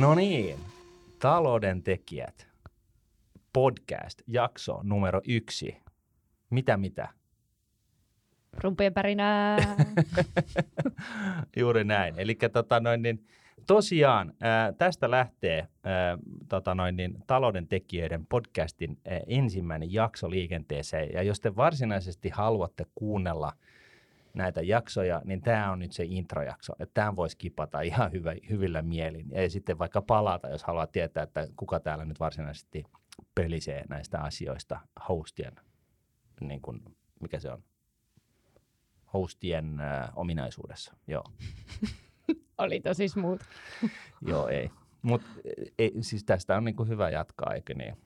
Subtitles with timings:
[0.00, 0.56] No niin,
[1.18, 2.48] talouden tekijät.
[3.52, 5.76] Podcast, jakso numero yksi.
[6.50, 7.08] Mitä mitä?
[8.62, 9.56] Rumpujen pärinää.
[11.56, 12.14] Juuri näin.
[12.16, 13.26] Eli tota noin, niin,
[13.66, 16.18] tosiaan ää, tästä lähtee ää,
[16.48, 21.12] tota noin, niin, talouden tekijöiden podcastin ää, ensimmäinen jakso liikenteeseen.
[21.12, 23.52] Ja jos te varsinaisesti haluatte kuunnella
[24.34, 26.72] näitä jaksoja, niin tämä on nyt se introjakso.
[26.78, 29.30] Että tämän voisi kipata ihan hyvä, hyvillä mielin.
[29.30, 32.84] Ja sitten vaikka palata, jos haluaa tietää, että kuka täällä nyt varsinaisesti
[33.34, 35.52] pelisee näistä asioista hostien,
[36.40, 36.80] niin kuin,
[37.20, 37.62] mikä se on,
[39.12, 40.96] hostien äh, ominaisuudessa.
[41.06, 41.24] Joo,
[42.58, 43.44] Oli tosi smooth.
[44.30, 44.70] joo ei.
[45.02, 45.26] Mutta
[46.00, 47.96] siis tästä on niin kuin hyvä jatkaa, eikö niin?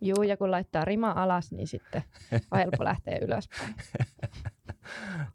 [0.00, 2.02] Juu, ja kun laittaa rima alas, niin sitten
[2.50, 3.74] on helppo lähteä ylöspäin.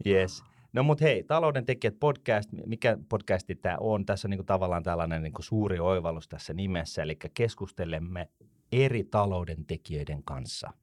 [0.05, 0.43] Yes.
[0.74, 4.05] No mutta hei, Talouden tekijät podcast, mikä podcasti tämä on?
[4.05, 8.29] Tässä on niinku tavallaan tällainen niinku suuri oivallus tässä nimessä, eli keskustelemme
[8.71, 10.74] eri talouden tekijöiden kanssa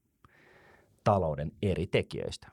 [1.04, 2.48] talouden eri tekijöistä.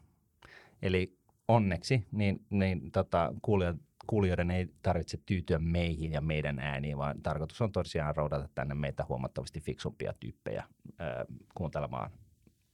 [0.82, 7.22] Eli onneksi niin, niin tota, kuulijoiden, kuulijoiden ei tarvitse tyytyä meihin ja meidän ääniin, vaan
[7.22, 10.64] tarkoitus on tosiaan roudata tänne meitä huomattavasti fiksumpia tyyppejä
[11.00, 12.12] ää, kuuntelemaan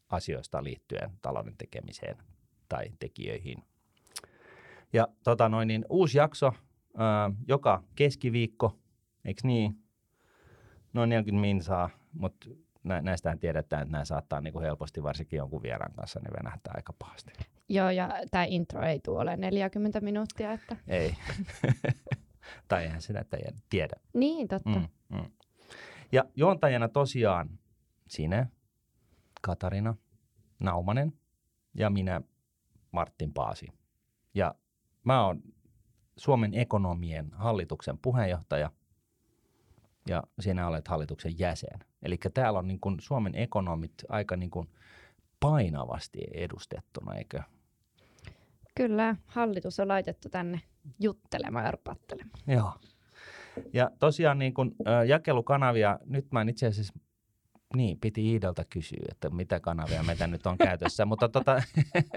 [0.09, 2.17] asioista liittyen talouden tekemiseen
[2.71, 3.63] tai tekijöihin.
[4.93, 6.53] Ja tota noin, niin uusi jakso
[6.97, 8.79] ää, joka keskiviikko,
[9.25, 9.75] eikö niin?
[10.93, 12.49] Noin 40 minsaa, mutta
[12.83, 16.93] nä- näistähän tiedetään, että nämä saattaa niinku helposti, varsinkin jonkun vieraan kanssa, niin venähtää aika
[16.99, 17.31] pahasti.
[17.69, 20.77] Joo, ja tämä intro ei tule ole 40 minuuttia, että...
[20.87, 21.15] Ei.
[22.67, 23.95] tai eihän sitä tiedä- tiedä.
[24.13, 24.69] Niin, totta.
[24.69, 25.31] Mm, mm.
[26.11, 27.49] Ja juontajana tosiaan
[28.07, 28.47] sinä,
[29.41, 29.95] Katarina
[30.59, 31.13] Naumanen
[31.73, 32.21] ja minä,
[32.91, 33.67] Martin Paasi.
[34.33, 34.55] Ja
[35.03, 35.41] mä oon
[36.17, 38.71] Suomen ekonomien hallituksen puheenjohtaja
[40.07, 41.79] ja sinä olet hallituksen jäsen.
[42.03, 44.67] Eli täällä on niin kuin Suomen ekonomit aika niin kuin
[45.39, 47.41] painavasti edustettuna, eikö?
[48.75, 50.61] Kyllä, hallitus on laitettu tänne
[50.99, 52.39] juttelemaan ja rupattelemaan.
[52.47, 52.73] Joo.
[53.73, 54.75] Ja tosiaan niin kun,
[55.07, 56.93] jakelukanavia, nyt mä en itse asiassa,
[57.75, 61.63] niin, piti Iidalta kysyä, että mitä kanavia meitä nyt on käytössä, mutta tota,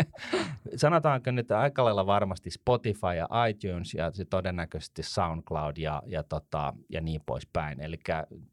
[0.76, 6.72] sanotaanko nyt aika lailla varmasti Spotify ja iTunes ja se todennäköisesti SoundCloud ja, ja, tota,
[6.88, 7.81] ja niin poispäin.
[7.81, 7.98] Eli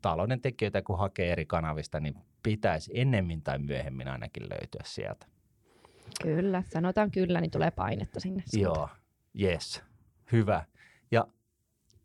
[0.02, 5.26] talouden tekijöitä kun hakee eri kanavista, niin pitäisi ennemmin tai myöhemmin ainakin löytyä sieltä.
[6.22, 8.44] Kyllä, sanotaan kyllä, niin tulee painetta sinne.
[8.46, 8.90] suuntaan.
[9.42, 9.84] Joo, yes,
[10.32, 10.66] hyvä.
[11.12, 11.28] Ja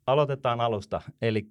[0.06, 1.02] aloitetaan alusta.
[1.22, 1.48] Eli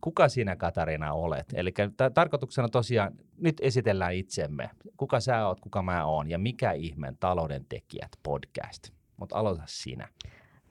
[0.00, 1.46] kuka sinä Katarina olet?
[1.54, 1.74] Eli
[2.14, 4.70] tarkoituksena tosiaan nyt esitellään itsemme.
[4.96, 8.88] Kuka sä oot, kuka mä oon ja mikä ihmen talouden tekijät podcast.
[9.16, 10.08] Mutta aloita sinä.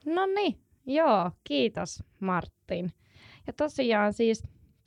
[0.05, 2.93] No niin, joo, kiitos Martin.
[3.47, 4.43] Ja tosiaan siis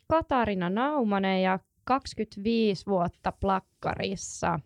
[0.09, 4.61] Katarina Naumanen ja 25 vuotta plakkarissa.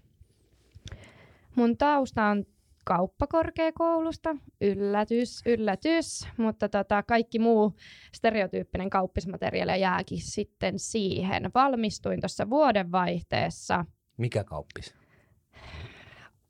[1.57, 2.45] Mun tausta on
[2.85, 7.77] kauppakorkeakoulusta, yllätys, yllätys, mutta tota, kaikki muu
[8.15, 11.51] stereotyyppinen kauppismateriaali jääkin sitten siihen.
[11.55, 13.85] Valmistuin tuossa vuodenvaihteessa
[14.17, 14.95] Mikä kauppis?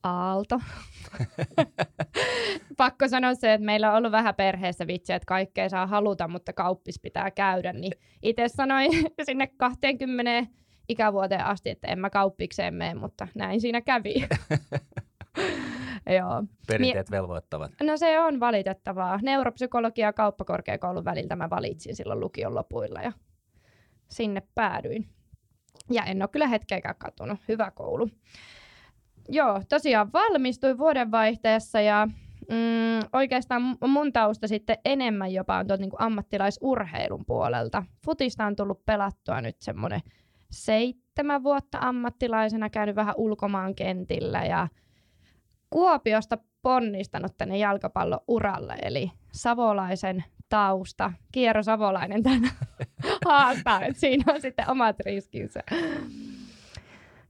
[0.02, 0.60] Aalto.
[2.76, 6.52] Pakko sanoa se, että meillä on ollut vähän perheessä vitsiä, että kaikkea saa haluta, mutta
[6.52, 7.72] kauppis pitää käydä.
[7.72, 7.92] Niin
[8.22, 8.90] itse sanoin
[9.26, 10.46] sinne 20
[10.88, 14.14] ikävuoteen asti, että en mä kauppikseen mene, mutta näin siinä kävi.
[16.06, 16.44] Joo.
[16.66, 17.72] Perinteet velvoittavat.
[17.82, 19.18] No se on valitettavaa.
[19.22, 23.12] Neuropsykologia ja kauppakorkeakoulun väliltä mä valitsin silloin lukion lopuilla ja
[24.08, 25.08] sinne päädyin.
[25.90, 27.38] Ja en ole kyllä hetkeäkään katunut.
[27.48, 28.10] Hyvä koulu.
[29.28, 32.08] Joo, tosiaan valmistuin vuodenvaihteessa ja
[32.50, 37.82] mm, oikeastaan mu- mun tausta sitten enemmän jopa on tuolta niin ammattilaisurheilun puolelta.
[38.06, 40.00] Futista on tullut pelattua nyt semmoinen
[40.50, 44.68] seitsemän vuotta ammattilaisena, käynyt vähän ulkomaan kentillä ja
[45.74, 51.12] Kuopiosta ponnistanut tänne jalkapallouralle, eli savolaisen tausta.
[51.32, 52.50] Kiero Savolainen tänä
[53.28, 55.60] haastaa, että siinä on sitten omat riskinsä.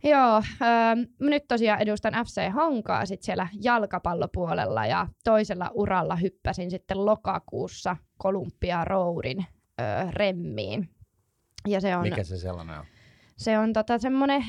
[0.03, 7.07] Joo, ähm, nyt tosiaan edustan FC Honkaa sit siellä jalkapallopuolella ja toisella uralla hyppäsin sitten
[7.07, 9.47] lokakuussa Columbia Roadin
[9.81, 10.89] ö, remmiin.
[11.69, 12.85] Ja se on, Mikä se sellainen on?
[13.37, 14.45] Se on tota semmoinen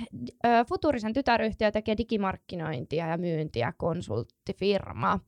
[0.70, 5.20] Futurisen tytäryhtiö tekee digimarkkinointia ja myyntiä konsulttifirma.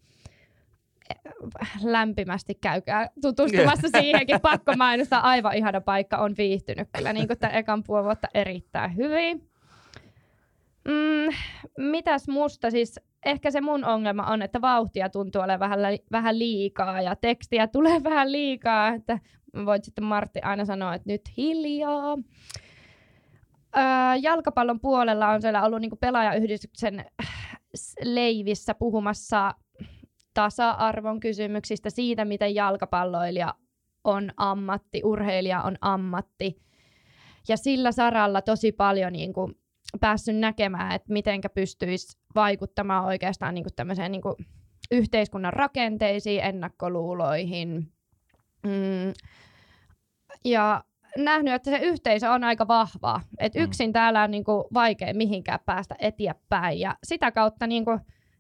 [1.84, 4.42] Lämpimästi käykää tutustumassa siihenkin.
[4.42, 6.18] Pakko mainostaa, aivan ihana paikka.
[6.18, 9.50] On viihtynyt kyllä niin kuin tämän ekan puoli vuotta erittäin hyvin.
[10.88, 11.36] Mm,
[11.78, 15.80] mitäs musta siis, ehkä se mun ongelma on, että vauhtia tuntuu olevan vähän,
[16.12, 19.20] vähän liikaa ja tekstiä tulee vähän liikaa, että
[19.66, 22.18] Voit sitten Martti aina sanoa, että nyt hiljaa.
[23.78, 23.84] Öö,
[24.22, 27.06] jalkapallon puolella on siellä ollut niin pelaajayhdistyksen
[28.04, 29.54] leivissä puhumassa
[30.34, 33.54] tasa-arvon kysymyksistä, siitä, miten jalkapalloilija
[34.04, 36.62] on ammatti, urheilija on ammatti.
[37.48, 39.56] Ja sillä saralla tosi paljon niin kuin,
[40.00, 44.36] päässyt näkemään, että miten pystyisi vaikuttamaan oikeastaan niin kuin niin kuin,
[44.92, 47.92] yhteiskunnan rakenteisiin, ennakkoluuloihin.
[48.64, 49.14] Mm.
[50.46, 50.84] Ja
[51.26, 53.22] nähnyt, että se yhteisö on aika vahvaa.
[53.38, 53.64] Että mm.
[53.64, 56.80] yksin täällä on niin kuin, vaikea mihinkään päästä eteenpäin.
[56.80, 58.00] Ja sitä kautta niin kuin,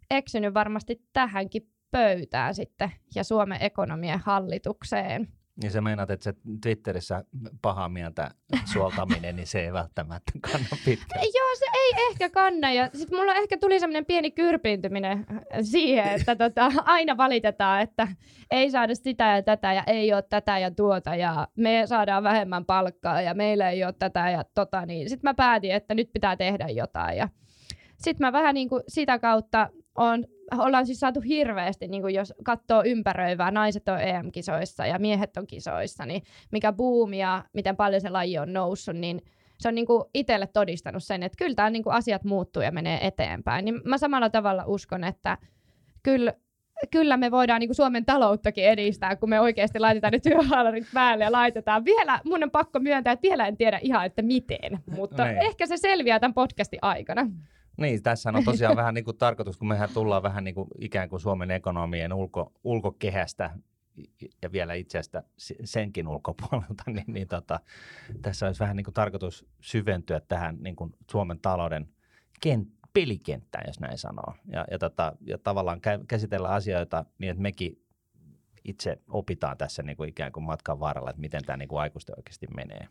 [0.09, 5.27] eksynyt varmasti tähänkin pöytään sitten ja Suomen ekonomien hallitukseen.
[5.61, 7.23] Niin sä meinaat, että se Twitterissä
[7.61, 8.31] paha mieltä
[8.73, 11.21] suoltaminen, niin se ei välttämättä kanna pitkään.
[11.37, 12.71] Joo, se ei ehkä kanna.
[12.71, 15.25] Ja sitten mulla ehkä tuli semmoinen pieni kyrpiintyminen
[15.61, 18.07] siihen, että tota, aina valitetaan, että
[18.51, 22.65] ei saada sitä ja tätä ja ei ole tätä ja tuota ja me saadaan vähemmän
[22.65, 24.85] palkkaa ja meillä ei ole tätä ja tota.
[24.85, 27.17] Niin sitten mä päätin, että nyt pitää tehdä jotain.
[27.17, 27.29] Ja
[27.97, 30.25] sitten mä vähän niin kuin sitä kautta on
[30.57, 35.47] ollaan siis saatu hirveästi, niin kuin jos katsoo ympäröivää, naiset on EM-kisoissa ja miehet on
[35.47, 36.21] kisoissa, niin
[36.51, 39.21] mikä buumi ja miten paljon se laji on noussut, niin
[39.59, 42.71] se on niin kuin itselle todistanut sen, että kyllä tämä niin kuin asiat muuttuu ja
[42.71, 43.65] menee eteenpäin.
[43.65, 45.37] Niin mä samalla tavalla uskon, että
[46.03, 46.33] kyllä,
[46.91, 51.23] kyllä me voidaan niin kuin Suomen talouttakin edistää, kun me oikeasti laitetaan ne työhaalarit päälle
[51.23, 51.85] ja laitetaan.
[51.85, 55.37] Vielä, mun on pakko myöntää, että vielä en tiedä ihan, että miten, mutta niin.
[55.37, 57.29] ehkä se selviää tämän podcastin aikana.
[57.77, 61.09] Niin, tässä on tosiaan vähän niin kuin tarkoitus, kun mehän tullaan vähän niin kuin ikään
[61.09, 63.51] kuin Suomen ekonomien ulko, ulkokehästä
[64.41, 65.23] ja vielä itsestä
[65.63, 67.59] senkin ulkopuolelta, niin, niin tota,
[68.21, 71.89] tässä olisi vähän niin kuin tarkoitus syventyä tähän niin kuin Suomen talouden
[72.41, 74.33] kent, pelikenttään, jos näin sanoo.
[74.51, 77.81] Ja, ja, tota, ja tavallaan käsitellä asioita niin, että mekin
[78.63, 82.15] itse opitaan tässä niin kuin ikään kuin matkan varrella, että miten tämä niin kuin aikuisten
[82.19, 82.87] oikeasti menee.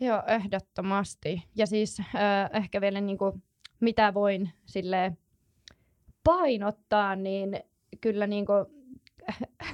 [0.00, 1.42] Joo, ehdottomasti.
[1.54, 3.42] Ja siis äh, ehkä vielä niin kuin
[3.82, 5.12] mitä voin sille
[6.24, 7.60] painottaa, niin
[8.00, 8.64] kyllä niin kuin,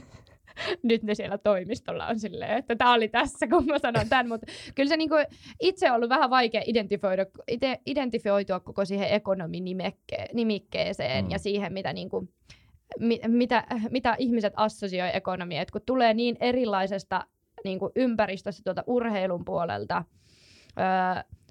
[0.82, 4.46] nyt ne siellä toimistolla on silleen, että tämä oli tässä, kun mä sanon tämän, mutta
[4.75, 5.26] kyllä se niin kuin,
[5.60, 11.31] itse on ollut vähän vaikea identifioida, ite, identifioitua koko siihen ekonominimikkeeseen mm.
[11.31, 12.28] ja siihen, mitä, niin kuin,
[12.99, 17.25] mi, mitä, mitä ihmiset assosioi ekonomiaan, että kun tulee niin erilaisesta
[17.64, 20.05] niin kuin ympäristöstä tuolta urheilun puolelta,
[20.78, 20.84] öö,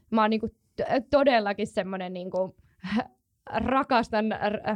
[0.09, 0.55] mä oon niin kuin
[1.09, 2.53] todellakin semmoinen niin kuin,
[3.53, 4.25] rakastan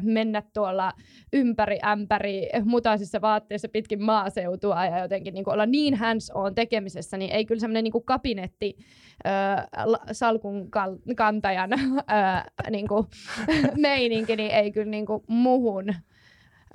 [0.01, 0.91] mennä tuolla
[1.33, 7.17] ympäri ämpäri mutaisissa vaatteissa pitkin maaseutua ja jotenkin niin kuin olla niin hands on tekemisessä,
[7.17, 8.77] niin ei kyllä semmoinen niin kuin kabinetti
[9.25, 9.67] äh,
[10.11, 13.05] salkun kal- kantajan äh, niin kuin,
[13.77, 15.89] meininki, niin ei kyllä niin kuin muhun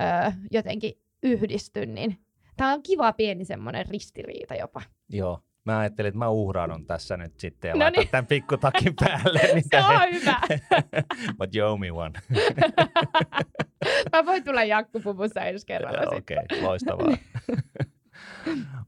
[0.01, 2.17] äh, jotenkin yhdisty, niin
[2.57, 4.83] tämä on kiva pieni semmoinen ristiriita jopa.
[5.09, 8.11] Joo, Mä ajattelin, että mä uhraudun tässä nyt sitten ja no laitan niin.
[8.11, 9.41] tämän pikkutakin päälle.
[9.55, 10.41] Niin se on hyvä.
[11.39, 12.21] But you owe me one.
[14.13, 17.17] mä voin tulla jakkupuvussa ensi kerralla Okei, okay, loistavaa.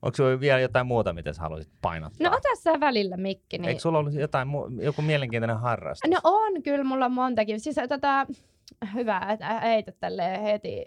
[0.02, 2.30] Onko sinulla vielä jotain muuta, mitä sä haluaisit painottaa?
[2.30, 3.58] No ota sä välillä mikki.
[3.58, 3.68] Niin...
[3.68, 4.48] Eikö sulla ollut jotain,
[4.80, 6.10] joku mielenkiintoinen harrastus?
[6.10, 7.60] No on, kyllä mulla on montakin.
[7.60, 8.26] Siis tätä,
[8.94, 10.84] hyvä, että heitä tälleen heti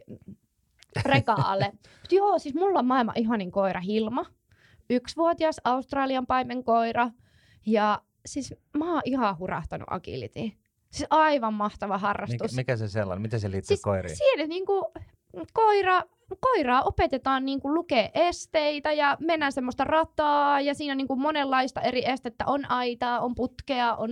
[1.06, 1.72] rekaalle.
[2.12, 4.26] joo, siis mulla on maailman ihanin koira Hilma
[4.92, 7.12] yksivuotias Australian paimenkoira.
[7.66, 10.58] Ja siis mä oon ihan hurahtanut agilitiin.
[10.90, 12.52] Siis aivan mahtava harrastus.
[12.52, 13.22] Mikä, mikä se sellainen?
[13.22, 14.16] Miten se liittyy siis koiriin?
[14.16, 14.94] Siellä niinku
[15.54, 16.02] koira,
[16.40, 22.46] koiraa opetetaan niinku lukea esteitä ja mennään semmoista rataa ja siinä niinku monenlaista eri estettä.
[22.48, 24.10] On aitaa, on putkea, on,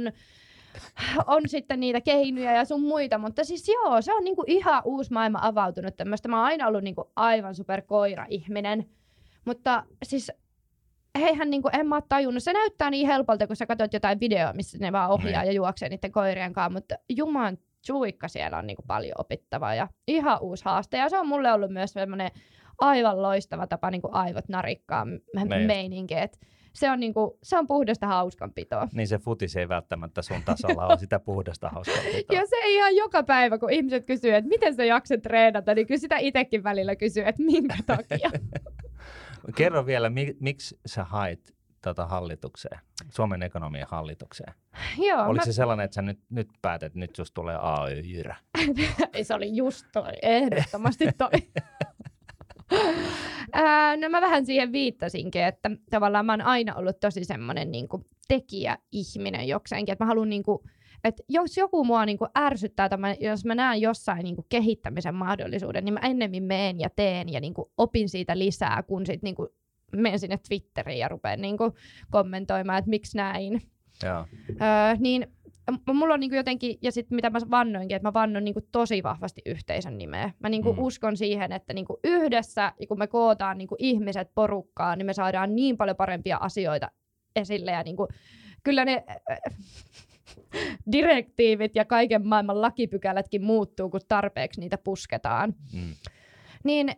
[1.27, 5.13] on sitten niitä kehinyjä ja sun muita, mutta siis joo, se on niinku ihan uusi
[5.13, 6.27] maailma avautunut tämmöistä.
[6.27, 8.89] Mä oon aina ollut niinku aivan super koira-ihminen,
[9.45, 10.31] mutta siis
[11.19, 12.43] heihän niinku, en mä ole tajunnut.
[12.43, 15.47] Se näyttää niin helpolta, kun sä katsot jotain videoa, missä ne vaan ohjaa niin.
[15.47, 20.41] ja juoksee niiden koirien kanssa, mutta juman suikka siellä on niinku paljon opittavaa ja ihan
[20.41, 20.97] uusi haaste.
[20.97, 22.31] Ja se on mulle ollut myös sellainen
[22.79, 26.15] aivan loistava tapa niinku aivot narikkaa niin meininki.
[26.73, 28.87] se on, niinku, se on puhdasta hauskanpitoa.
[28.93, 32.37] Niin se futis ei välttämättä sun tasolla ole sitä puhdasta hauskanpitoa.
[32.39, 35.99] ja se ihan joka päivä, kun ihmiset kysyy, että miten sä jaksat treenata, niin kyllä
[35.99, 38.31] sitä itsekin välillä kysyy, että minkä takia.
[39.55, 42.79] Kerro vielä, mi- miksi sä hait tota hallitukseen,
[43.09, 44.53] Suomen ekonomian hallitukseen?
[44.97, 45.45] Joo, Oliko mä...
[45.45, 48.35] se sellainen, että sä nyt, nyt päätät, että nyt just tulee AY-jyrä?
[49.13, 51.31] Ei, se oli just toi, ehdottomasti toi.
[54.01, 57.87] No mä vähän siihen viittasinkin, että tavallaan mä oon aina ollut tosi semmoinen niin
[58.27, 60.59] tekijä-ihminen jokseenkin, että mä haluan niin kuin,
[61.03, 65.85] että jos joku mua niinku ärsyttää, tai mä, jos mä näen jossain niinku kehittämisen mahdollisuuden,
[65.85, 69.47] niin mä ennemmin meen ja teen ja niinku opin siitä lisää, kun sit niinku
[69.95, 71.71] menen sinne Twitteriin ja rupean niin kuin
[72.09, 73.61] kommentoimaan, että miksi näin.
[74.03, 74.25] Joo.
[74.49, 75.27] Öö, niin
[75.93, 79.41] mulla on niinku jotenkin, ja sitten mitä mä vannoinkin, että mä vannon niinku tosi vahvasti
[79.45, 80.31] yhteisön nimeä.
[80.39, 80.79] Mä niinku Mm.
[80.79, 85.77] uskon siihen, että niinku yhdessä, kun me kootaan niinku ihmiset porukkaan, niin me saadaan niin
[85.77, 86.91] paljon parempia asioita
[87.35, 87.71] esille.
[87.71, 88.07] Ja niinku,
[88.63, 89.03] kyllä ne
[90.91, 95.53] direktiivit ja kaiken maailman lakipykälätkin muuttuu, kun tarpeeksi niitä pusketaan.
[95.73, 95.93] Mm.
[96.63, 96.91] Niin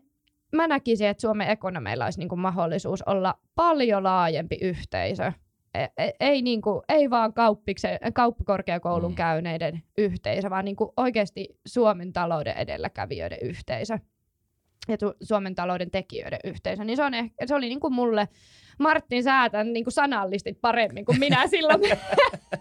[0.55, 5.31] mä näkisin, että Suomen ekonomeilla olisi niinku mahdollisuus olla paljon laajempi yhteisö.
[5.73, 9.15] E- e- ei, niinku, ei vaan kauppikse, kauppakorkeakoulun Mm.
[9.15, 13.99] käyneiden yhteisö, vaan niinku oikeasti Suomen talouden edelläkävijöiden yhteisö
[14.87, 16.83] ja Suomen talouden tekijöiden yhteisö.
[16.83, 18.27] Niin se, on ehkä, se oli niinku mulle,
[18.79, 21.81] Martin Säätän niinku sanallistit paremmin kuin minä silloin,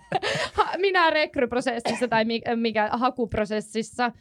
[0.78, 4.12] minä rekryprosessissa tai mi- mikä hakuprosessissa.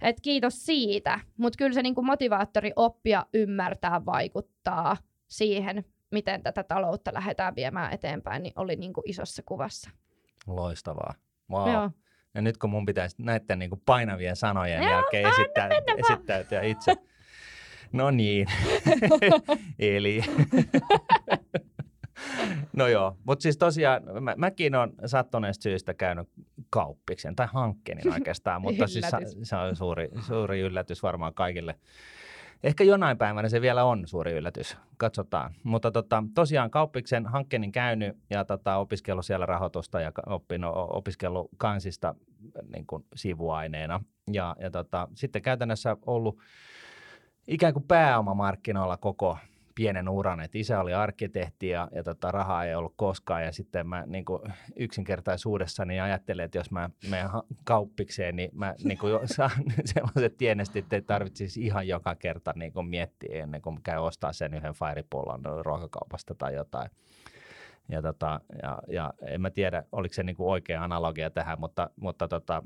[0.00, 4.96] Et kiitos siitä, mutta kyllä se niinku motivaattori oppia, ymmärtää, vaikuttaa
[5.28, 9.90] siihen, miten tätä taloutta lähdetään viemään eteenpäin, niin oli niinku isossa kuvassa.
[10.46, 11.14] Loistavaa.
[11.50, 11.72] Wow.
[11.72, 11.90] Joo.
[12.34, 16.96] Ja nyt kun mun pitäisi näiden niin kuin painavien sanojen Joo, jälkeen esittää, esittäytyä itse.
[17.94, 18.46] No niin.
[19.78, 20.20] Eli...
[22.76, 26.28] no joo, mutta siis tosiaan mä, mäkin on sattuneesta syystä käynyt
[26.70, 31.74] kauppiksen tai hankkeenin oikeastaan, mutta siis se, se on suuri, suuri yllätys varmaan kaikille.
[32.62, 35.54] Ehkä jonain päivänä se vielä on suuri yllätys, katsotaan.
[35.62, 42.14] Mutta tota, tosiaan kauppiksen hankkeenin käynyt ja tota, opiskellut siellä rahoitusta ja oppinut, opiskellut kansista
[42.72, 44.00] niin kuin sivuaineena.
[44.32, 46.38] Ja, ja tota, sitten käytännössä ollut
[47.48, 49.38] ikään kuin pääomamarkkinoilla koko
[49.74, 53.86] pienen uran, että isä oli arkkitehti ja, ja tota, rahaa ei ollut koskaan ja sitten
[53.86, 54.42] mä niin kuin
[54.76, 57.28] yksinkertaisuudessani ajattelin, että jos mä menen
[57.64, 59.50] kauppikseen, niin mä niin kuin saan
[59.84, 64.32] sellaiset tienestit, että ei tarvitsisi ihan joka kerta niin kuin miettiä ennen kuin käy ostaa
[64.32, 66.90] sen yhden fairipullon ruokakaupasta tai jotain.
[67.88, 71.90] Ja, tota, ja, ja en mä tiedä, oliko se niin kuin oikea analogia tähän, mutta,
[71.96, 72.62] mutta tota,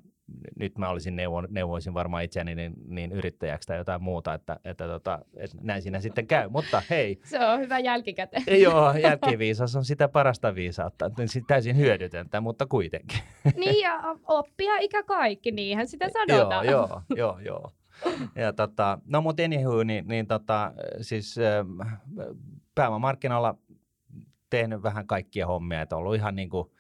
[0.58, 4.86] nyt mä olisin neuvo, neuvoisin varmaan itseäni niin, niin yrittäjäksi tai jotain muuta, että, että,
[4.86, 6.48] tota, että näin siinä sitten käy.
[6.48, 8.42] Mutta hei, Se on hyvä jälkikäteen.
[8.62, 13.18] joo, jälkiviisas on sitä parasta viisautta, niin täysin hyödytöntä, mutta kuitenkin.
[13.56, 16.66] niin ja oppia ikä kaikki, niinhän sitä sanotaan.
[16.66, 17.70] joo, joo, joo.
[18.34, 21.80] Ja tota, no mutta anywho, niin, niin tota, siis ähm,
[22.74, 23.54] pääomamarkkinoilla
[24.50, 26.70] tehnyt vähän kaikkia hommia, että ollut ihan niin kuin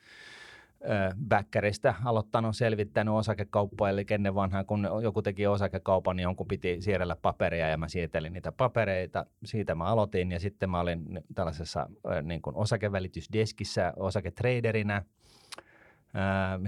[1.28, 7.16] bäkkäristä aloittanut selvittänyt osakekauppoja, eli ennen vanhaa, kun joku teki osakekaupan, niin jonkun piti siirrellä
[7.16, 11.90] paperia, ja mä siirtelin niitä papereita, siitä mä aloitin, ja sitten mä olin tällaisessa
[12.22, 15.02] niin kuin osakevälitysdeskissä osaketraderinä,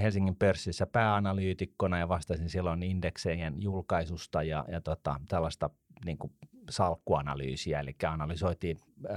[0.02, 5.70] Helsingin pörssissä pääanalyytikkona, ja vastasin silloin indeksejen julkaisusta, ja, ja tota, tällaista
[6.04, 6.32] niin kuin
[6.70, 9.10] salkkuanalyysiä, eli analysoitiin ö,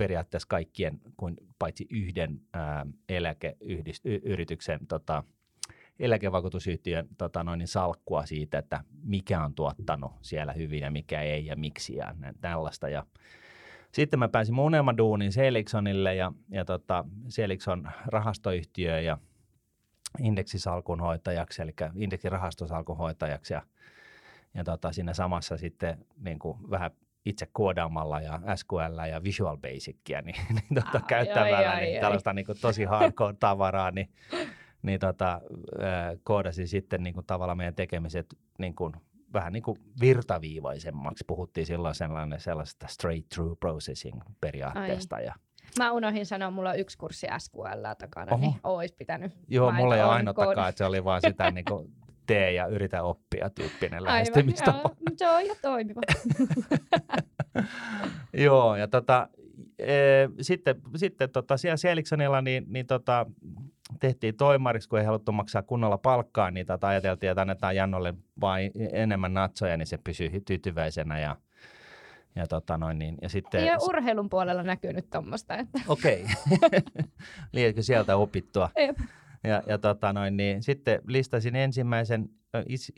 [0.00, 2.40] periaatteessa kaikkien kuin paitsi yhden
[3.08, 5.24] eläkeyrityksen tota,
[5.98, 11.46] eläkevakuutusyhtiön tota, noin, niin salkkua siitä, että mikä on tuottanut siellä hyvin ja mikä ei
[11.46, 12.88] ja miksi ja nä- tällaista.
[12.88, 13.06] Ja
[13.92, 19.18] sitten mä pääsin mun unelmaduuniin Selixonille ja, ja tota, Selixon rahastoyhtiö ja
[20.18, 23.62] indeksisalkunhoitajaksi, eli indeksirahastosalkunhoitajaksi ja,
[24.54, 26.90] ja tota, siinä samassa sitten niin kuin vähän
[27.26, 32.00] itse koodaamalla ja SQL ja Visual Basicia, niin, niin tota, Ai, käyttämällä ai, niin ai.
[32.00, 34.10] tällaista niin kuin tosi hardcore tavaraa, niin,
[34.82, 35.40] niin tota,
[36.22, 38.26] koodasin sitten niin kuin tavallaan meidän tekemiset
[38.58, 38.92] niin kuin,
[39.32, 41.24] vähän niin kuin virtaviivaisemmaksi.
[41.26, 45.20] Puhuttiin silloin sellainen, sellaisesta straight through processing periaatteesta.
[45.20, 45.34] Ja,
[45.78, 48.40] Mä unohdin sanoa, mulla on yksi kurssi SQL takana, Oho.
[48.40, 49.32] niin ois pitänyt.
[49.48, 51.92] joo, Mä mulla ei ole ainuttakaan, että se oli vaan sitä niin kuin
[52.30, 54.78] tee ja yritä oppia tyyppinen Aivan, lähestymistapa.
[54.80, 56.00] joo, se on ihan toimiva.
[58.44, 59.28] Joo, ja tota,
[59.78, 59.94] e,
[60.40, 63.26] sitten, sitten tota, siellä Selixonilla niin, niin tota,
[64.00, 68.72] tehtiin toimariksi, kun ei haluttu maksaa kunnolla palkkaa, niin tota, ajateltiin, että annetaan Jannolle vain
[68.92, 71.36] enemmän natsoja, niin se pysyy tyytyväisenä ja,
[72.34, 73.60] ja, tota noin, niin, ja sitten...
[73.60, 75.56] Ei ole urheilun puolella näkynyt tuommoista.
[75.56, 75.80] Että...
[75.88, 76.26] Okei,
[77.52, 78.70] liekö sieltä opittua?
[78.76, 78.98] Jep.
[79.44, 82.28] Ja, ja tota noin, niin sitten listasin ensimmäisen,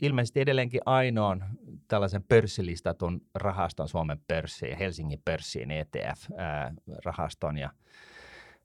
[0.01, 1.45] ilmeisesti edelleenkin ainoan
[1.87, 7.57] tällaisen pörssilistatun rahaston Suomen pörssiin, Helsingin pörssiin ETF-rahaston.
[7.57, 7.69] Ja,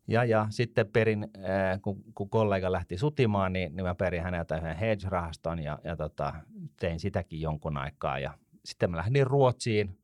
[0.08, 4.56] ja, ja sitten perin, ää, kun, kun kollega lähti sutimaan, niin, niin mä perin häneltä
[4.56, 6.34] yhden hedge-rahaston ja, ja tota,
[6.80, 8.18] tein sitäkin jonkun aikaa.
[8.18, 9.98] Ja sitten mä lähdin Ruotsiin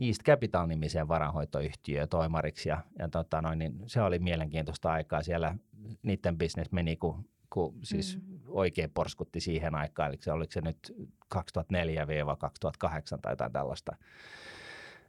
[0.00, 5.22] East Capital-nimiseen varainhoitoyhtiöön toimariksi ja, ja tota noin, niin se oli mielenkiintoista aikaa.
[5.22, 5.56] Siellä
[6.02, 8.38] niiden business meni, kun, kun siis mm.
[8.48, 10.94] oikein porskutti siihen aikaan, eli se oliko se nyt
[11.34, 11.38] 2004-2008
[13.22, 13.96] tai jotain tällaista.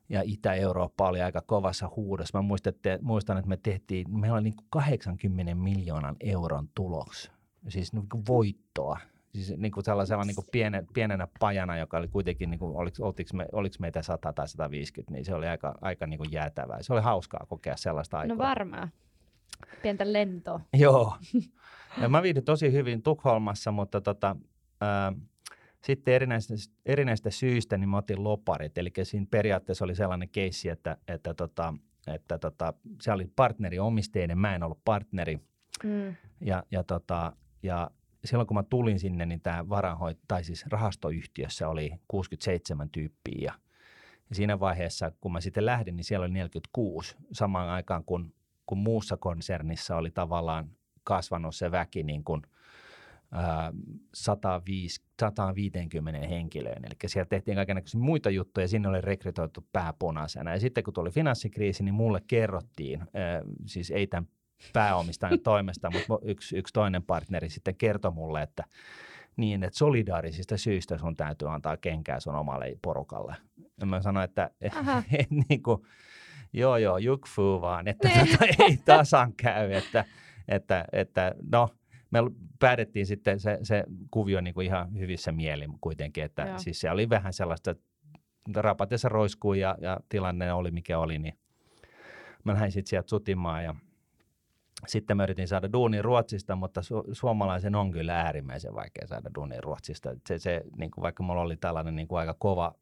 [0.10, 2.38] ja Itä-Eurooppa oli aika kovassa huudossa.
[2.38, 7.32] Mä muistatte, muistan, että me tehtiin, meillä oli niin kuin 80 miljoonan euron tulos,
[7.68, 9.00] siis niin kuin voittoa.
[9.36, 13.06] Siis niin kuin sellaisella niin kuin pienen, pienenä pajana, joka oli kuitenkin, niin kuin, oliko,
[13.06, 16.84] oliko, me, oliko meitä 100 tai 150, niin se oli aika, aika niin kuin jäätävää.
[16.84, 18.38] Se oli hauskaa kokea sellaista aikaa.
[18.38, 18.92] No varmaan.
[19.82, 20.60] Pientä lentoa.
[20.78, 21.18] Joo.
[22.02, 24.36] Ja mä viihdyin tosi hyvin Tukholmassa, mutta tota,
[24.82, 25.14] ää,
[25.84, 26.54] sitten erinäistä,
[26.86, 28.78] erinäistä syistä niin mä otin loparit.
[28.78, 31.74] Eli siinä periaatteessa oli sellainen keissi, että, että, tota,
[32.08, 35.40] että tota, se oli partneri omisteinen, mä en ollut partneri.
[35.84, 36.16] Mm.
[36.42, 37.92] Ja, ja, tota, ja
[38.26, 43.42] silloin kun mä tulin sinne, niin tämä varahoit, tai siis rahastoyhtiössä oli 67 tyyppiä.
[43.42, 43.54] Ja,
[44.30, 48.34] ja siinä vaiheessa, kun mä sitten lähdin, niin siellä oli 46 samaan aikaan, kun,
[48.66, 50.72] kun muussa konsernissa oli tavallaan
[51.04, 52.42] kasvanut se väki niin kuin–
[54.14, 56.86] 105, 150 henkilöön.
[56.86, 60.52] Eli siellä tehtiin kaikenlaisia muita juttuja ja sinne oli rekrytoitu pääpunaisena.
[60.52, 63.04] Ja sitten kun tuli finanssikriisi, niin mulle kerrottiin,
[63.66, 64.28] siis ei tämän
[64.74, 68.64] pääomistajan toimesta, mutta yksi, yksi toinen partneri sitten kertoi mulle, että
[69.38, 73.36] niin, että solidaarisista syistä sun täytyy antaa kenkää sun omalle porukalle.
[73.80, 74.50] Ja mä sanoin, että
[75.20, 75.82] et, niin kuin,
[76.54, 78.28] joo joo, jukfu vaan, että niin.
[78.28, 80.06] tota, ei tasan käy, että,
[80.48, 81.70] että, että no–
[82.12, 82.20] me
[82.60, 86.60] päätettiin sitten se, se kuvio niin kuin ihan hyvissä mielin kuitenkin, että Joo.
[86.60, 87.84] siis se oli vähän sellaista, että
[88.56, 91.38] rapatessa roiskui ja, ja tilanne oli mikä oli, niin
[92.44, 93.76] mä lähdin sitten sieltä sutimaan ja
[94.88, 99.64] sitten mä yritin saada duunin Ruotsista, mutta su- suomalaisen on kyllä äärimmäisen vaikea saada duunin
[99.64, 100.16] Ruotsista.
[100.28, 102.76] Se, se niin kuin vaikka mulla oli tällainen niin kuin aika kova,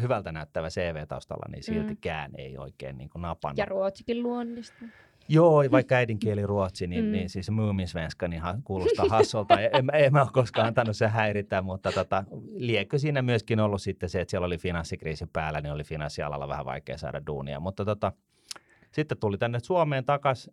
[0.00, 2.38] hyvältä näyttävä CV taustalla, niin siltikään mm.
[2.38, 3.58] ei oikein niin kuin napannut.
[3.58, 4.84] Ja ruotsikin luonnista.
[5.28, 7.12] Joo, vaikka äidinkieli ruotsi, niin, mm.
[7.12, 9.60] niin siis muuminsvenska niin kuulostaa hassolta.
[9.60, 12.24] en, en mä ole koskaan antanut se häiritä, mutta tota,
[12.56, 16.64] liekö siinä myöskin ollut sitten se, että siellä oli finanssikriisi päällä, niin oli finanssialalla vähän
[16.64, 17.60] vaikea saada duunia.
[17.60, 18.12] Mutta tota,
[18.94, 20.50] sitten tuli tänne Suomeen takas,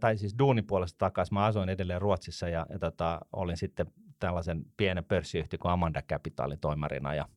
[0.00, 1.32] tai siis duunipuolesta takas.
[1.32, 3.86] Mä asuin edelleen Ruotsissa ja, ja tota, olin sitten
[4.18, 7.28] tällaisen pienen pörssiyhtiön kuin Amanda Capitalin toimarina ja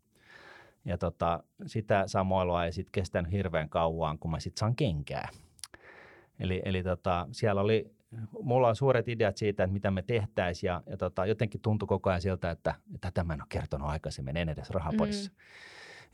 [0.85, 5.29] ja tota, sitä samoilua ei sitten kestänyt hirveän kauan, kun mä sitten saan kenkää.
[6.39, 7.91] Eli, eli tota, siellä oli,
[8.41, 12.09] mulla on suuret ideat siitä, että mitä me tehtäisiin ja, ja tota, jotenkin tuntui koko
[12.09, 15.31] ajan siltä, että, että tätä mä en ole kertonut aikaisemmin, en edes rahapodissa.
[15.31, 15.37] Mm.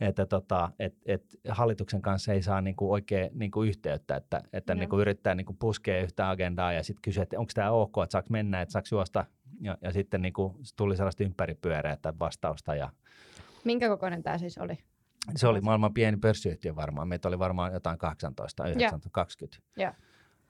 [0.02, 5.00] Että tota, et, et hallituksen kanssa ei saa niinku oikein niinku yhteyttä, että, että niinku
[5.00, 8.62] yrittää niinku puskea yhtä agendaa ja sitten kysyä, että onko tämä ok, että saako mennä,
[8.62, 9.26] että saako juosta.
[9.62, 12.76] Ja, ja sitten niinku tuli sellaista ympäripyöreä vastausta.
[12.76, 12.90] Ja...
[13.64, 14.78] Minkä kokoinen tämä siis oli?
[15.36, 17.08] Se oli maailman pieni pörssiyhtiö varmaan.
[17.08, 19.64] Meitä oli varmaan jotain 18, 19, 20.
[19.78, 19.94] Ja.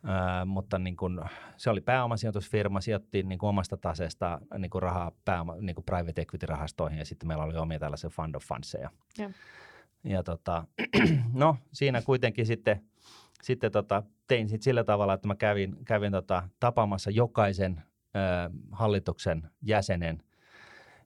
[0.03, 1.25] Ää, mutta niin kun,
[1.57, 6.99] se oli pääomasijoitusfirma, sijoitti niin omasta taseesta niin kuin rahaa pääoma, niin kuin private equity-rahastoihin
[6.99, 8.89] ja sitten meillä oli omia tällaisia fund of fundseja.
[9.17, 9.29] Ja,
[10.03, 10.65] ja tota,
[11.33, 12.81] no siinä kuitenkin sitten,
[13.43, 17.83] sitten tota, tein sit sillä tavalla, että mä kävin, kävin tota, tapaamassa jokaisen
[18.13, 20.23] ää, hallituksen jäsenen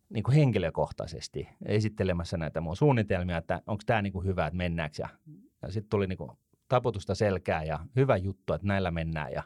[0.09, 4.95] niin kuin henkilökohtaisesti esittelemässä näitä mun suunnitelmia, että onko tämä niin hyvä, että mennäänkö.
[4.99, 5.09] Ja,
[5.61, 6.31] ja sitten tuli niin kuin
[6.73, 9.31] taputusta selkää ja hyvä juttu, että näillä mennään.
[9.31, 9.43] Ja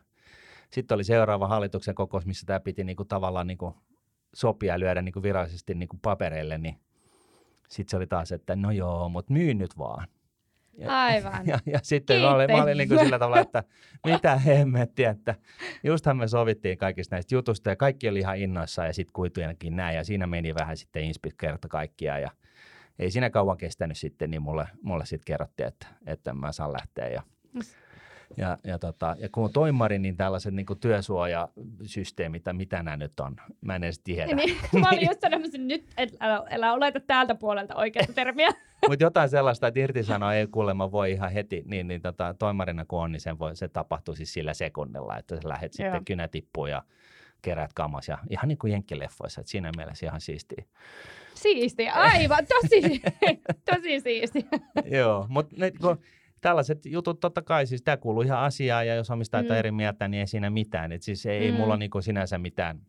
[0.71, 3.75] sitten oli seuraava hallituksen kokous, missä tämä piti niinku tavallaan niinku
[4.35, 6.75] sopia ja lyödä niinku virallisesti niinku papereille, niin
[7.69, 10.07] sitten se oli taas, että no joo, mutta myy nyt vaan.
[10.77, 11.47] Ja, Aivan.
[11.47, 13.63] Ja, ja sitten mä olin, mä olin niin kuin sillä tavalla, että
[14.05, 15.35] mitä hemmettiä, että
[15.83, 19.95] justhan me sovittiin kaikista näistä jutusta ja kaikki oli ihan innoissaan ja sitten kuitujenkin näin
[19.95, 22.31] ja siinä meni vähän sitten inspit kerta kaikkia ja
[22.99, 27.07] ei siinä kauan kestänyt sitten, niin mulle, mulle sitten kerrottiin, että, että mä saan lähteä.
[27.07, 27.23] Ja,
[28.38, 33.19] ja, ja, tota, ja kun on toimari, niin tällaiset niin kuin työsuojasysteemit, mitä nämä nyt
[33.19, 34.36] on, mä en edes tiedä.
[34.36, 35.86] Niin, mä olin just sanomassa, nyt
[36.19, 38.49] älä, älä oleta täältä puolelta oikeaa termiä.
[38.89, 42.99] Mutta jotain sellaista, että irtisanoa ei kuulemma voi ihan heti, niin, niin tota, toimarina kun
[42.99, 46.65] on, niin sen voi, se tapahtuu siis sillä sekunnilla, että sä lähdet sitten kynä tippuu
[46.65, 46.83] ja
[47.41, 50.65] kerät kamas ja ihan niin kuin jenkkileffoissa, että siinä mielessä ihan siistiä.
[51.34, 53.02] Siisti, aivan, tosi,
[53.71, 54.45] tosi siisti.
[54.97, 55.56] Joo, mutta
[56.41, 59.56] tällaiset jutut totta kai, siis tämä kuuluu ihan asiaan ja jos omistajat mm.
[59.56, 60.91] eri mieltä, niin ei siinä mitään.
[60.91, 61.45] Et siis ei, mm.
[61.45, 62.82] ei mulla niinku sinänsä mitään,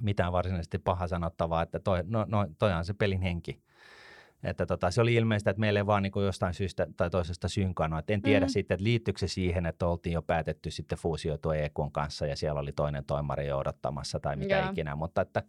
[0.00, 3.60] mitään varsinaisesti paha sanottavaa, että toi, no, no, toi on se pelin henki.
[4.42, 7.98] Että tota, se oli ilmeistä, että meille vaan niin kuin jostain syystä tai toisesta synkannut.
[7.98, 8.50] Et en tiedä mm.
[8.50, 12.60] sitten, että liittyykö se siihen, että oltiin jo päätetty sitten fuusioitua EKUn kanssa ja siellä
[12.60, 14.70] oli toinen toimari jo odottamassa tai mitä yeah.
[14.70, 14.96] ikinä.
[14.96, 15.42] Mutta että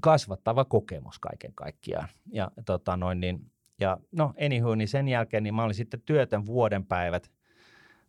[0.00, 2.08] kasvattava kokemus kaiken kaikkiaan.
[2.32, 6.46] Ja, tota noin, niin, ja no anywho, niin sen jälkeen niin mä olin sitten työtön
[6.46, 7.30] vuoden päivät.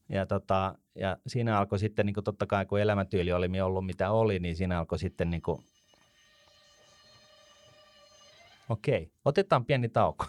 [0.09, 4.11] Ja, tota, ja siinä alkoi sitten, niin kuin totta kai kun elämäntyyli oli ollut mitä
[4.11, 5.63] oli, niin siinä alkoi sitten niin kuin,
[8.69, 10.25] Okei, otetaan pieni tauko.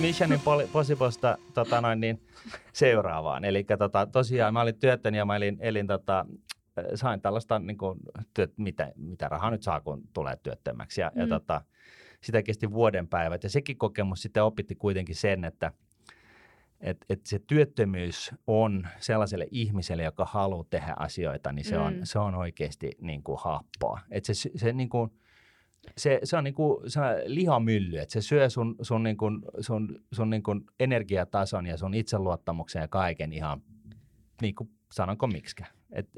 [0.00, 2.22] Mission Impossibleista tota noin, niin,
[2.72, 3.44] seuraavaan.
[3.44, 6.26] Eli tota, tosiaan mä olin työtön ja mä elin, elin tota,
[6.78, 7.98] äh, sain tällaista, niin kuin,
[8.34, 11.00] työt, mitä, mitä rahaa nyt saa, kun tulee työttömäksi.
[11.00, 11.20] Ja, mm.
[11.20, 11.60] ja tota,
[12.20, 13.42] sitä kesti vuoden päivät.
[13.42, 15.72] Ja sekin kokemus sitten opitti kuitenkin sen, että–
[16.80, 21.82] et, et se työttömyys on sellaiselle ihmiselle, joka haluaa tehdä asioita, niin se, mm.
[21.82, 24.00] on, se on oikeasti niin kuin happoa.
[24.10, 25.10] Et se, se, niin kuin,
[25.96, 29.42] se, se on niin kuin se on lihamylly, että se syö sun, sun, niin kuin,
[29.60, 33.62] sun, sun niin kuin energiatason ja sun itseluottamuksen ja kaiken ihan,
[34.42, 35.66] niin kuin sanonko miksikä.
[35.92, 36.08] Et,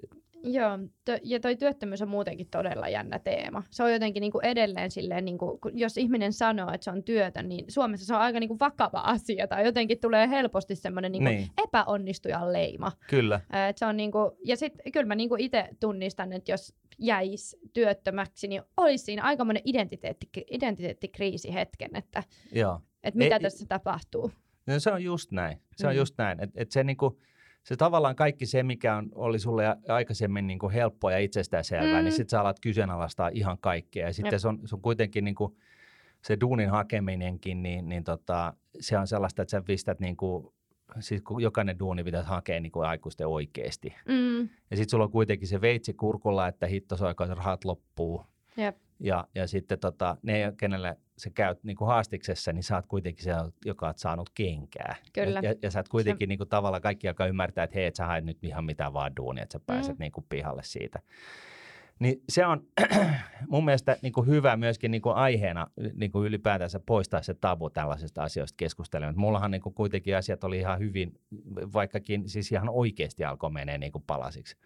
[0.42, 3.62] Joo, to, ja toi työttömyys on muutenkin todella jännä teema.
[3.70, 7.02] Se on jotenkin niin kuin edelleen silleen, niin kuin, jos ihminen sanoo, että se on
[7.04, 11.12] työtön, niin Suomessa se on aika niin kuin vakava asia, tai jotenkin tulee helposti semmoinen
[11.12, 11.48] niin niin.
[11.64, 12.92] epäonnistujan leima.
[13.08, 13.40] Kyllä.
[13.68, 16.74] Et se on niin kuin, ja sitten kyllä mä niin kuin itse tunnistan, että jos
[16.98, 22.22] jäisi työttömäksi, niin olisi siinä aikamoinen identiteetti, identiteettikriisi hetken, että,
[22.52, 22.80] Joo.
[23.02, 24.32] että mitä e, tässä tapahtuu.
[24.66, 25.58] No se on just näin.
[25.76, 25.98] Se on mm.
[25.98, 26.42] just näin.
[26.42, 27.18] Että et se niinku,
[27.62, 31.96] se tavallaan kaikki se, mikä on, oli sulle aikaisemmin niin kuin helppoa ja itsestäänselvää, niin
[31.96, 32.04] mm.
[32.04, 34.06] niin sitten sä alat kyseenalaistaa ihan kaikkea.
[34.06, 35.56] Ja sitten se on, se on kuitenkin niin kuin,
[36.22, 40.46] se duunin hakeminenkin, niin, niin tota, se on sellaista, että sä pistät niin kuin,
[41.00, 43.94] siis kun jokainen duuni pitäisi hakea niin kuin aikuisten oikeasti.
[44.08, 44.40] Mm.
[44.40, 48.26] Ja sitten sulla on kuitenkin se veitsi kurkulla, että hitto soiko, rahat loppuu.
[48.56, 48.76] Jep.
[49.00, 53.24] Ja, ja sitten tota, ne, kenelle sä käyt niin kuin haastiksessa, niin sä oot kuitenkin
[53.24, 53.32] se,
[53.64, 54.96] joka oot saanut kenkää.
[55.12, 55.40] Kyllä.
[55.42, 56.28] Ja, ja sä oot kuitenkin se...
[56.28, 59.16] niin kuin, tavallaan kaikki, joka ymmärtää, että hei, et sä haet nyt ihan mitään vaan
[59.16, 60.02] duunia, että sä pääset mm.
[60.02, 61.00] niin kuin, pihalle siitä.
[61.98, 62.66] Niin se on
[63.48, 67.70] mun mielestä niin kuin hyvä myöskin niin kuin aiheena niin kuin ylipäätänsä poistaa se tabu
[67.70, 69.18] tällaisista asioista keskustelemaan.
[69.18, 71.20] Mullahan niin kuin kuitenkin asiat oli ihan hyvin,
[71.72, 74.56] vaikkakin siis ihan oikeasti alkoi menee niin kuin palasiksi.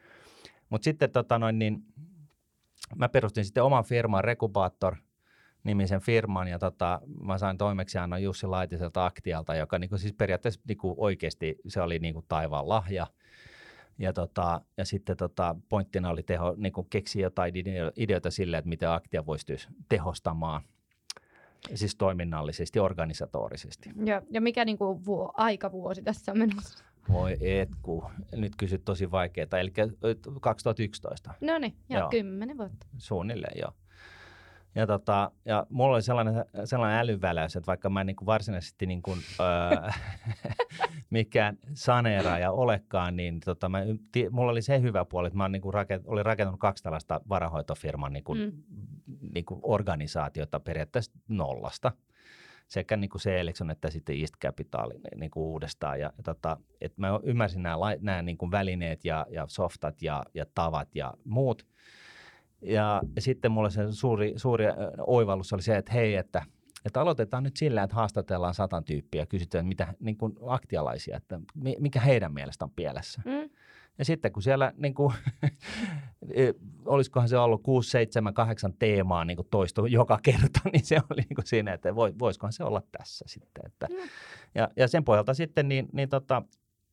[0.71, 1.85] Mutta sitten tota noin, niin,
[2.97, 4.97] mä perustin sitten oman firman Rekubaattor
[5.65, 10.95] nimisen firman ja tota, mä sain toimeksiannon Jussi Laitiselta Aktialta, joka niinku siis periaatteessa niinku
[10.97, 13.07] oikeasti se oli niinku taivaan lahja.
[13.99, 17.55] Ja, tota, ja sitten tota, pointtina oli teho, niinku keksiä jotain
[17.97, 19.57] ideoita sille, että miten Aktia voisi
[19.89, 20.63] tehostamaan
[21.75, 23.91] siis toiminnallisesti, organisatorisesti.
[24.05, 26.85] Ja, ja mikä niinku vuo, aikavuosi tässä on menossa?
[27.13, 28.05] Voi etku,
[28.37, 29.73] nyt kysyt tosi vaikeaa, eli
[30.41, 31.35] 2011.
[31.41, 32.87] No niin, ja kymmenen vuotta.
[32.99, 33.73] Suunnilleen, joo.
[34.75, 38.87] Ja, tota, ja mulla oli sellainen, sellainen älyväläys, että vaikka mä en niin kuin varsinaisesti
[38.87, 39.91] niin kuin, öö,
[41.11, 43.79] mikään saneeraaja olekaan, niin tota, mä,
[44.31, 48.13] mulla oli se hyvä puoli, että mä niin kuin rakent, olin rakentanut kaksi tällaista varahoitofirman
[48.13, 48.53] niin kuin, mm.
[49.35, 51.93] niin kuin organisaatiota periaatteessa nollasta
[52.75, 56.01] sekä niin kuin Seelixon että sitten East Capital niin, kuin uudestaan.
[56.01, 60.23] Ja, ja tota, että mä ymmärsin nämä, nämä niin kuin välineet ja, ja softat ja,
[60.35, 61.67] ja tavat ja muut.
[62.63, 64.65] Ja, sitten mulle se suuri, suuri
[65.07, 66.43] oivallus oli se, että hei, että,
[66.85, 71.41] että aloitetaan nyt sillä, että haastatellaan satan tyyppiä ja kysytään mitä niin kuin aktialaisia, että
[71.79, 73.23] mikä heidän mielestä on pielessä.
[73.25, 73.51] Mm.
[73.99, 75.15] Ja sitten kun siellä, niin kuin,
[76.35, 76.53] e,
[76.85, 81.21] olisikohan se ollut 6, 7, 8 teemaa niin kuin toistu joka kerta, niin se oli
[81.21, 83.67] niin kuin siinä, että voisikohan se olla tässä sitten.
[83.67, 83.97] Että, mm.
[84.55, 86.43] ja, ja sen pohjalta sitten niin, niin tota,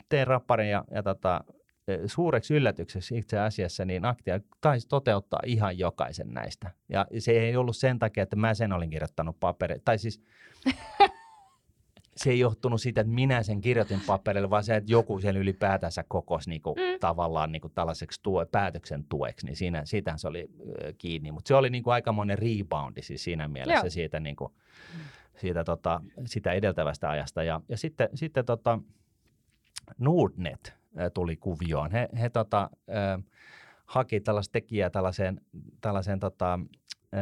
[0.10, 1.44] teen rapparin ja, ja tota,
[1.88, 6.72] e, suureksi yllätykseksi itse asiassa, niin Aktia taisi toteuttaa ihan jokaisen näistä.
[6.90, 9.86] Ja se ei ollut sen takia, että mä sen olin kirjoittanut papereita.
[9.86, 10.22] Tai siis
[12.24, 16.04] se ei johtunut siitä, että minä sen kirjoitin paperille, vaan se, että joku sen ylipäätänsä
[16.08, 17.00] kokosi niinku, mm.
[17.00, 21.32] tavallaan niinku tällaiseksi tuo, päätöksen tueksi, niin siinä, siitähän se oli äh, kiinni.
[21.32, 23.90] Mutta se oli niinku aikamoinen reboundi siis siinä mielessä Joo.
[23.90, 24.56] siitä, niinku,
[25.38, 27.44] siitä tota, sitä edeltävästä ajasta.
[27.44, 28.80] Ja, ja sitten, sitten tota,
[29.98, 31.92] Nordnet äh, tuli kuvioon.
[31.92, 33.24] He, he tota, äh,
[33.86, 35.42] haki tällaista tekijää tällaiseen,
[35.82, 36.60] tällaiseen tota,
[37.14, 37.20] äh,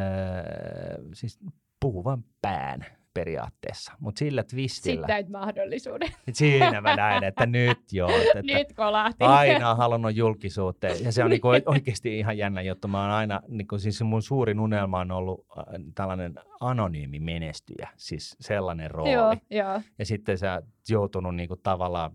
[1.13, 1.39] siis
[1.79, 5.07] puhuvan pään periaatteessa, mutta sillä twistillä.
[5.07, 6.09] Sitten mahdollisuuden.
[6.33, 8.09] Siinä mä näin, että nyt joo.
[8.19, 9.23] Että nyt kolahti.
[9.23, 12.87] Aina halunnut julkisuuteen ja se on niinku oikeasti ihan jännä juttu.
[12.87, 15.63] Mä oon aina, niinku, siis mun suurin unelma on ollut äh,
[15.95, 19.11] tällainen anonyymi menestyjä, siis sellainen rooli.
[19.11, 19.81] Joo, joo.
[19.99, 22.11] Ja sitten sä joutunut niinku tavallaan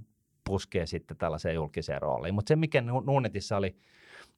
[0.46, 2.34] puskee sitten tällaiseen julkiseen rooliin.
[2.34, 3.76] Mutta se, mikä Nuunetissa oli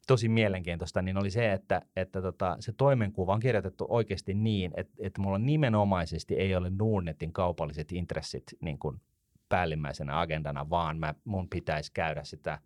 [0.07, 4.95] tosi mielenkiintoista, niin oli se, että, että tota, se toimenkuva on kirjoitettu oikeasti niin, että,
[4.99, 9.01] että mulla nimenomaisesti ei ole Nuunetin kaupalliset intressit niin kuin
[9.49, 12.59] päällimmäisenä agendana, vaan mä, mun pitäisi käydä sitä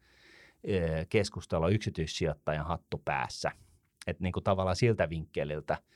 [0.65, 3.53] e, keskustelua yksityissijoittajan hattu päässä.
[4.07, 5.79] Että niin kuin tavallaan siltä vinkkeliltä–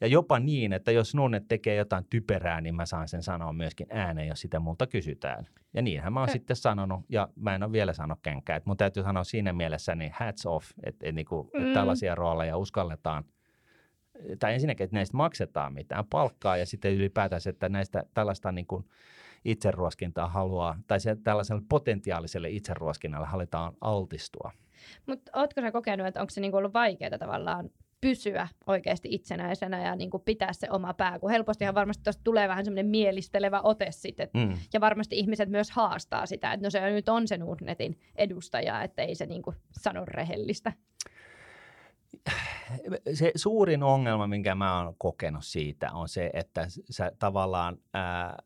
[0.00, 3.86] ja jopa niin, että jos Nunet tekee jotain typerää, niin mä saan sen sanoa myöskin
[3.90, 5.46] ääneen, jos sitä multa kysytään.
[5.74, 8.62] Ja niinhän mä oon sitten sanonut, ja mä en ole vielä sanonut kenkään.
[8.64, 11.66] Mun täytyy sanoa siinä mielessä, niin hats off, että et, niinku, mm.
[11.66, 13.24] et tällaisia rooleja uskalletaan
[14.38, 18.84] tai ensinnäkin, että näistä maksetaan mitään palkkaa ja sitten ylipäätään, että näistä tällaista niin kuin
[19.44, 24.50] itseruoskintaa haluaa, tai se, tällaiselle potentiaaliselle itseruoskinnalle halutaan altistua.
[25.06, 29.96] Mutta ootko sä kokenut, että onko se niinku ollut vaikeaa tavallaan pysyä oikeasti itsenäisenä ja
[29.96, 33.86] niin kuin pitää se oma pää, kun helpostihan varmasti tuosta tulee vähän semmoinen mielistelevä ote
[33.90, 34.58] sitten, mm.
[34.72, 39.02] ja varmasti ihmiset myös haastaa sitä, että no se nyt on se Nordnetin edustaja, että
[39.02, 40.72] ei se niin kuin sano rehellistä.
[43.14, 48.42] Se suurin ongelma, minkä mä oon kokenut siitä, on se, että sä tavallaan ää,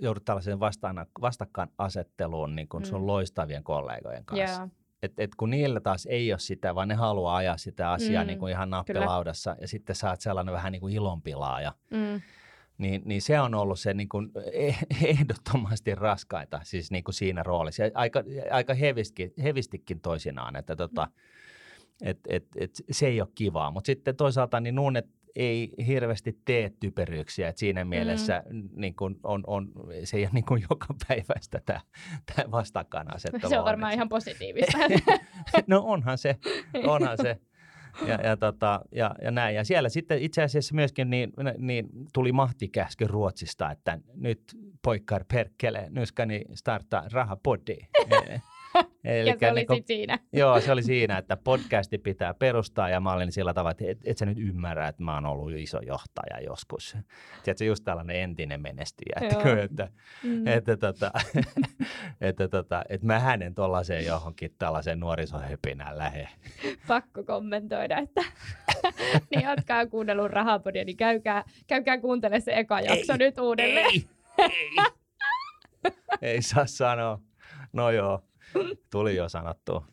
[0.00, 0.60] joudut tällaiseen
[1.20, 2.86] vastakkainasetteluun niin kuin mm.
[2.86, 4.60] sun loistavien kollegojen kanssa.
[4.60, 8.24] Yeah et, et kun niillä taas ei ole sitä, vaan ne haluaa ajaa sitä asiaa
[8.24, 9.64] mm, niin kuin ihan nappilaudassa kyllä.
[9.64, 11.72] ja sitten saat sellainen vähän niin kuin ilonpilaaja.
[11.90, 12.20] Mm.
[12.78, 14.74] Niin, niin se on ollut se niin kuin e-,
[15.10, 17.82] ehdottomasti raskaita siis niin kuin siinä roolissa.
[17.82, 21.08] Ja aika, aika hevistikin, hevistikin toisinaan, että tota,
[22.02, 23.70] et, et, et se ei ole kivaa.
[23.70, 25.06] Mutta sitten toisaalta niin Nuunet
[25.36, 27.48] ei hirveästi tee typeryyksiä.
[27.48, 28.68] Et siinä mielessä mm.
[28.76, 29.72] niin kun on, on,
[30.04, 31.80] se ei ole niin kuin joka päivästä tämä,
[32.34, 33.48] tämä vastakkainasettelu.
[33.48, 34.78] Se on varmaan ihan positiivista.
[35.66, 36.36] no onhan se,
[36.86, 37.38] onhan se.
[38.06, 39.56] Ja, ja, tota, ja, ja näin.
[39.56, 44.42] Ja siellä sitten itse asiassa myöskin niin, niin tuli mahtikäsky Ruotsista, että nyt
[44.82, 47.76] poikkar perkele, nyskani starta rahapodi.
[49.04, 50.18] Eli ja se oli niin siinä.
[50.32, 53.98] Joo, se oli siinä, että podcasti pitää perustaa ja mä olin sillä tavalla, että et,
[54.04, 56.96] et sä nyt ymmärrä, että mä oon ollut iso johtaja joskus.
[57.42, 59.88] Tiedätkö, just tällainen entinen menestyjä, että, että,
[60.22, 60.46] mm.
[60.46, 61.10] että, tota,
[62.20, 66.28] että, tota, että mä hänen tuollaiseen johonkin tällaiseen nuorisohepinään lähe.
[66.86, 68.22] Pakko kommentoida, että
[69.30, 73.86] niin jatkaa kuunnellut rahapodia, niin käykää, käykää kuuntele se eka jakso ei, nyt uudelleen.
[73.86, 74.04] Ei,
[74.38, 75.90] ei.
[76.22, 77.20] ei saa sanoa.
[77.72, 78.22] No joo.
[78.90, 79.84] Tuli jo sanottu.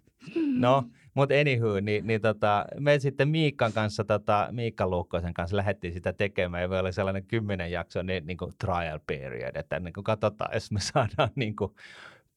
[0.57, 5.93] No, mutta anywho, niin, niin tota, me sitten Miikkan kanssa, tota, Miikka Luukkoisen kanssa lähdettiin
[5.93, 9.93] sitä tekemään ja me oli sellainen kymmenen jakso niin, niin kuin trial period, että niin
[9.93, 11.71] kuin katsotaan, jos me saadaan niin kuin,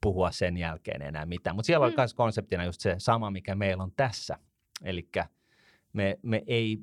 [0.04, 1.56] puhua sen jälkeen enää mitään.
[1.56, 1.88] Mutta siellä mm.
[1.88, 4.38] oli myös konseptina just se sama, mikä meillä on tässä.
[4.82, 5.08] Eli
[5.92, 6.78] me, me ei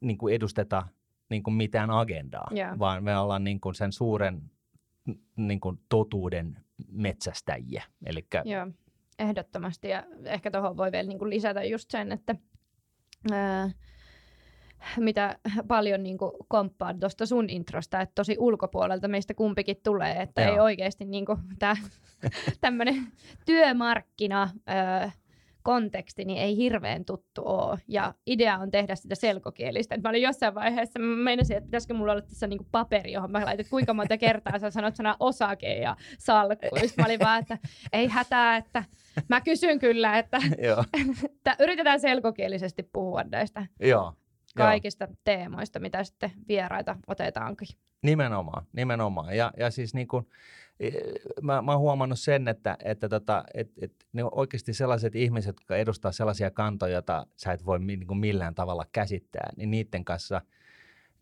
[0.00, 0.88] niin kuin edusteta
[1.30, 2.78] niin kuin mitään agendaa, yeah.
[2.78, 4.42] vaan me ollaan niin kuin sen suuren
[5.36, 6.58] niin kuin totuuden
[6.92, 7.84] metsästäjiä.
[8.06, 8.68] Elikkä, yeah.
[9.18, 12.34] Ehdottomasti ja ehkä tuohon voi vielä niin kuin lisätä just sen, että
[13.32, 13.70] ää,
[14.96, 20.42] mitä paljon niin kuin komppaan tuosta sun introsta, että tosi ulkopuolelta meistä kumpikin tulee, että
[20.42, 20.52] Joo.
[20.52, 21.24] ei oikeasti niin
[21.58, 21.76] tämä
[22.60, 23.06] tämmöinen
[23.46, 25.12] työmarkkina ää,
[25.66, 27.78] konteksti niin ei hirveän tuttu ole.
[27.88, 29.98] Ja idea on tehdä sitä selkokielistä.
[30.02, 33.44] mä olin jossain vaiheessa, mä meinasin, että pitäisikö mulla olla tässä niinku paperi, johon mä
[33.44, 36.76] laitan, kuinka monta kertaa sä sanot sana osake ja salkku.
[36.76, 37.58] Sitten mä olin vaan, että
[37.92, 38.84] ei hätää, että
[39.28, 40.38] mä kysyn kyllä, että,
[41.24, 43.66] että yritetään selkokielisesti puhua näistä.
[43.80, 44.12] Joo
[44.56, 45.14] kaikista Joo.
[45.24, 47.68] teemoista, mitä sitten vieraita otetaankin.
[48.02, 49.36] Nimenomaan, nimenomaan.
[49.36, 50.26] Ja, ja siis niin kuin,
[51.42, 55.56] mä, mä oon huomannut sen, että, että tota, et, et ne on oikeasti sellaiset ihmiset,
[55.56, 60.04] jotka edustaa sellaisia kantoja, joita sä et voi niin kuin millään tavalla käsittää, niin niiden
[60.04, 60.42] kanssa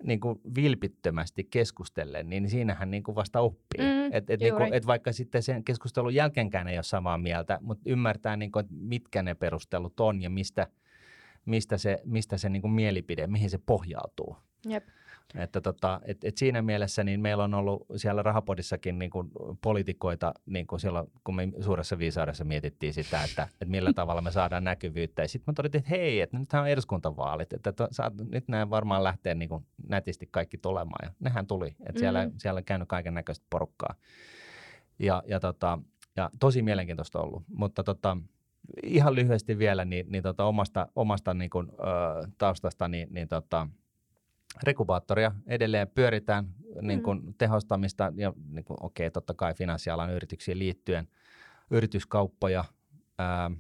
[0.02, 3.80] niin kuin vilpittömästi keskustellen, niin siinähän niin kuin vasta oppii.
[3.80, 7.58] Mm, et, et, niin kuin, et vaikka sitten sen keskustelun jälkeenkään ei ole samaa mieltä,
[7.62, 10.66] mutta ymmärtää, niin kuin, mitkä ne perustelut on ja mistä,
[11.44, 14.36] mistä se, mistä se niin kuin mielipide, mihin se pohjautuu.
[14.68, 14.84] Jep.
[15.38, 19.30] Että tota, et, et siinä mielessä niin meillä on ollut siellä rahapodissakin niin kuin
[19.62, 24.30] poliitikoita, niin kuin silloin, kun me suuressa viisaudessa mietittiin sitä, että, että millä tavalla me
[24.30, 25.22] saadaan näkyvyyttä.
[25.22, 28.70] Ja sitten me todettiin, että hei, että nythän on eduskuntavaalit, että to, saat, nyt nämä
[28.70, 31.08] varmaan lähtee niin kuin nätisti kaikki tulemaan.
[31.08, 31.98] Ja nehän tuli, että mm-hmm.
[31.98, 33.94] siellä, siellä on käynyt kaiken näköistä porukkaa.
[34.98, 35.78] Ja, ja, tota,
[36.16, 38.16] ja tosi mielenkiintoista ollut, mutta tota,
[38.82, 43.68] ihan lyhyesti vielä niin, niin tota omasta, omasta niin kuin, ö, taustasta, niin, niin tota,
[44.62, 46.46] rekubaattoria edelleen pyöritään
[46.80, 47.34] niin kuin mm.
[47.38, 51.08] tehostamista ja niin kuin, okei, okay, totta kai finanssialan yrityksiin liittyen
[51.70, 52.64] yrityskauppoja
[53.18, 53.50] ää,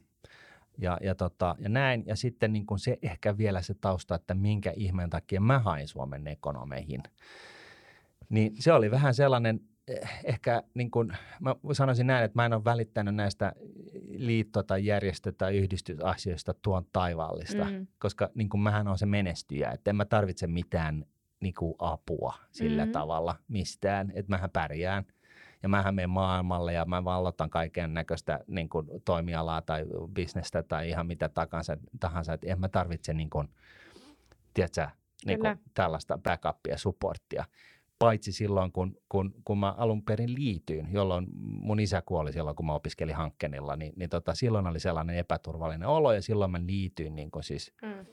[0.78, 2.04] ja, ja, tota, ja näin.
[2.06, 5.88] Ja sitten niin kuin se ehkä vielä se tausta, että minkä ihmeen takia mä hain
[5.88, 7.02] Suomen ekonomeihin.
[8.28, 9.60] Niin se oli vähän sellainen
[10.24, 13.52] ehkä niin kuin, mä sanoisin näin, että mä en ole välittänyt näistä
[14.08, 17.86] liitto- tai järjestö- tai yhdistysasioista tuon taivaallista, mm.
[17.98, 21.04] koska niin kuin mähän on se menestyjä, että en mä tarvitse mitään
[21.40, 22.92] niin kuin apua sillä mm.
[22.92, 25.04] tavalla mistään, että mähän pärjään
[25.62, 30.88] ja mähän menen maailmalle ja mä vallotan kaiken näköistä niin kuin toimialaa tai bisnestä tai
[30.88, 33.48] ihan mitä takansa, tahansa, että en mä tarvitse niin kuin,
[34.54, 34.88] tiedätkö,
[35.26, 37.44] niin kuin tällaista backupia, supporttia
[38.04, 42.66] paitsi silloin, kun, kun, kun mä alun perin liityin, jolloin mun isä kuoli silloin, kun
[42.66, 47.16] mä opiskelin Hankkenilla, niin, niin tota, silloin oli sellainen epäturvallinen olo ja silloin mä liityin
[47.16, 48.06] niin kuin siis mm.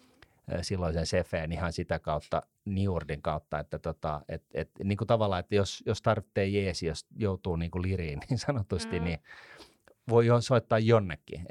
[0.62, 5.56] silloisen Sefeen ihan sitä kautta, Niurdin kautta, että tota, et, et, niin kuin tavallaan, että
[5.56, 9.06] jos, jos tarvitsee jeesi, jos joutuu niin kuin liriin niin sanotusti, mm.
[9.06, 9.20] niin
[10.10, 11.46] voi jo soittaa jonnekin.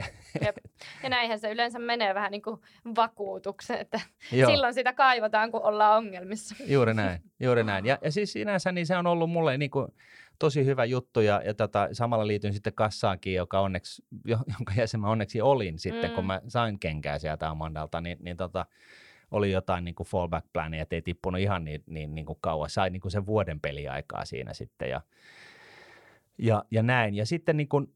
[0.45, 0.57] Jep.
[1.03, 2.61] Ja näinhän se yleensä menee vähän niin kuin
[2.97, 4.01] vakuutuksen, että
[4.33, 4.51] Joo.
[4.51, 6.55] silloin sitä kaivataan, kun ollaan ongelmissa.
[6.67, 7.87] Juuri näin, juuri näin.
[7.87, 9.89] Ja, ja siis sinänsä niin se on ollut mulle niin kuin
[10.39, 15.09] tosi hyvä juttu ja, ja tota, samalla liityin sitten kassaankin, joka onneksi, jonka jäsen mä
[15.09, 16.15] onneksi olin sitten, mm.
[16.15, 18.67] kun mä sain kenkää sieltä Amandalta, niin, niin tota,
[19.31, 22.75] oli jotain niin fallback plania, että ei tippunut ihan niin, niin, niin kuin kauas.
[22.75, 25.01] Sai niin kuin sen vuoden peliaikaa siinä sitten ja,
[26.39, 27.15] ja, ja näin.
[27.15, 27.95] Ja sitten niin kuin,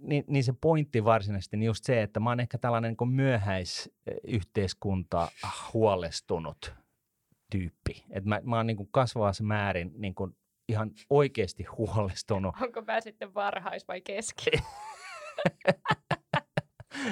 [0.00, 5.28] niin, niin, se pointti varsinaisesti niin just se, että mä oon ehkä tällainen niin myöhäisyhteiskunta
[5.72, 6.74] huolestunut
[7.50, 8.04] tyyppi.
[8.10, 10.36] Et mä, mä oon niin kasvavassa määrin niin kuin
[10.68, 12.54] ihan oikeasti huolestunut.
[12.62, 14.50] Onko mä sitten varhais vai keski?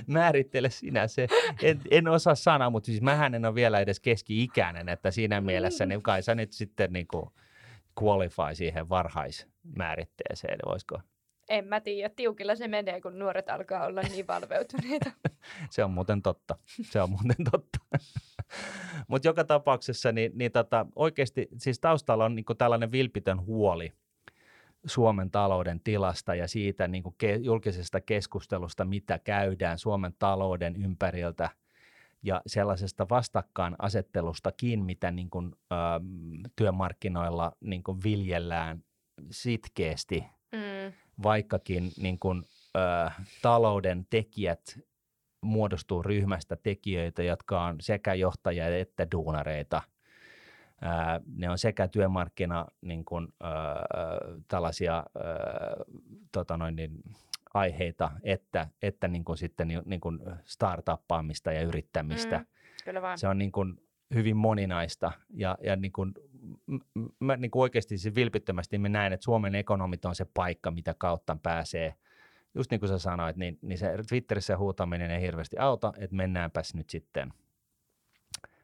[0.07, 1.27] Määrittele sinä se.
[1.62, 5.87] En, en osaa sanoa, mutta siis mähän en ole vielä edes keski-ikäinen, että siinä mielessä
[5.87, 7.31] niin kai sä nyt sitten niin kuin
[8.03, 11.01] qualify siihen varhaismääritteeseen, voisiko?
[11.53, 15.11] En mä tiedä, tiukilla se menee, kun nuoret alkaa olla niin valveutuneita.
[15.71, 17.79] se on muuten totta, se on muuten totta.
[19.09, 23.93] Mutta joka tapauksessa niin, niin tota, oikeasti siis taustalla on niinku tällainen vilpitön huoli
[24.87, 31.51] Suomen talouden tilasta ja siitä niinku ke, julkisesta keskustelusta, mitä käydään Suomen talouden ympäriltä
[32.23, 35.38] ja sellaisesta vastakkainasettelustakin, mitä niinku,
[35.73, 35.77] ö,
[36.57, 38.85] työmarkkinoilla niinku viljellään
[39.31, 40.93] sitkeästi, mm.
[41.22, 42.30] Vaikkakin niinku,
[42.76, 43.11] ö,
[43.42, 44.80] talouden tekijät
[45.40, 49.82] muodostuu ryhmästä tekijöitä, jotka on sekä johtajia että duunareita.
[50.80, 53.52] Ää, ne on sekä työmarkkina niin kuin, ää,
[54.48, 55.04] tällaisia ää,
[56.32, 57.02] tota noin, niin,
[57.54, 62.38] aiheita, että, että niin kuin sitten niin kuin startuppaamista ja yrittämistä.
[62.38, 62.46] Mm,
[62.85, 63.18] kyllä vaan.
[63.18, 63.76] Se on niin kuin
[64.14, 66.14] hyvin moninaista ja, ja niin kuin,
[67.20, 70.94] mä niin kuin oikeasti siis vilpittömästi me näen, että Suomen ekonomit on se paikka, mitä
[70.98, 71.94] kautta pääsee–
[72.55, 76.74] just niin kuin sä sanoit, niin, niin se Twitterissä huutaminen ei hirveästi auta, että mennäänpäs
[76.74, 77.33] nyt sitten.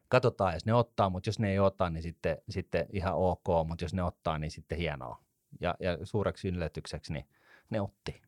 [0.08, 3.84] Katsotaan, jos ne ottaa, mutta jos ne ei ota, niin sitten, sitten ihan ok, mutta
[3.84, 5.22] jos ne ottaa, niin sitten hienoa.
[5.60, 7.28] Ja, ja suureksi yllätykseksi, niin
[7.70, 8.22] ne otti.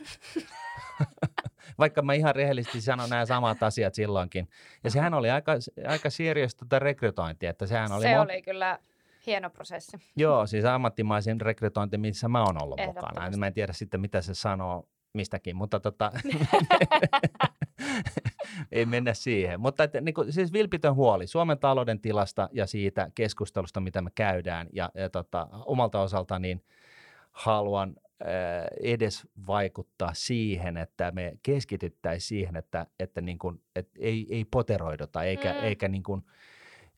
[1.78, 4.48] Vaikka mä ihan rehellisesti sanon nämä samat asiat silloinkin.
[4.84, 5.52] Ja sehän oli aika,
[5.86, 7.50] aika serious tota rekrytointia.
[7.50, 8.20] Että sehän oli se mon...
[8.20, 8.78] oli kyllä
[9.26, 9.96] hieno prosessi.
[10.16, 13.36] Joo, siis ammattimaisin rekrytointi, missä mä oon ollut mukana.
[13.36, 16.12] Mä en tiedä sitten, mitä se sanoo mistäkin, mutta tota,
[18.72, 19.60] ei mennä siihen.
[19.60, 24.10] Mutta että, niin kuin, siis vilpitön huoli Suomen talouden tilasta ja siitä keskustelusta, mitä me
[24.14, 24.68] käydään.
[24.72, 26.64] Ja, ja tota, omalta osalta niin
[27.32, 27.96] haluan
[28.82, 35.22] edes vaikuttaa siihen, että me keskityttäisiin siihen, että, että, niin kuin, että ei, ei poteroiduta
[35.22, 35.58] eikä, mm.
[35.58, 36.22] eikä niin kuin,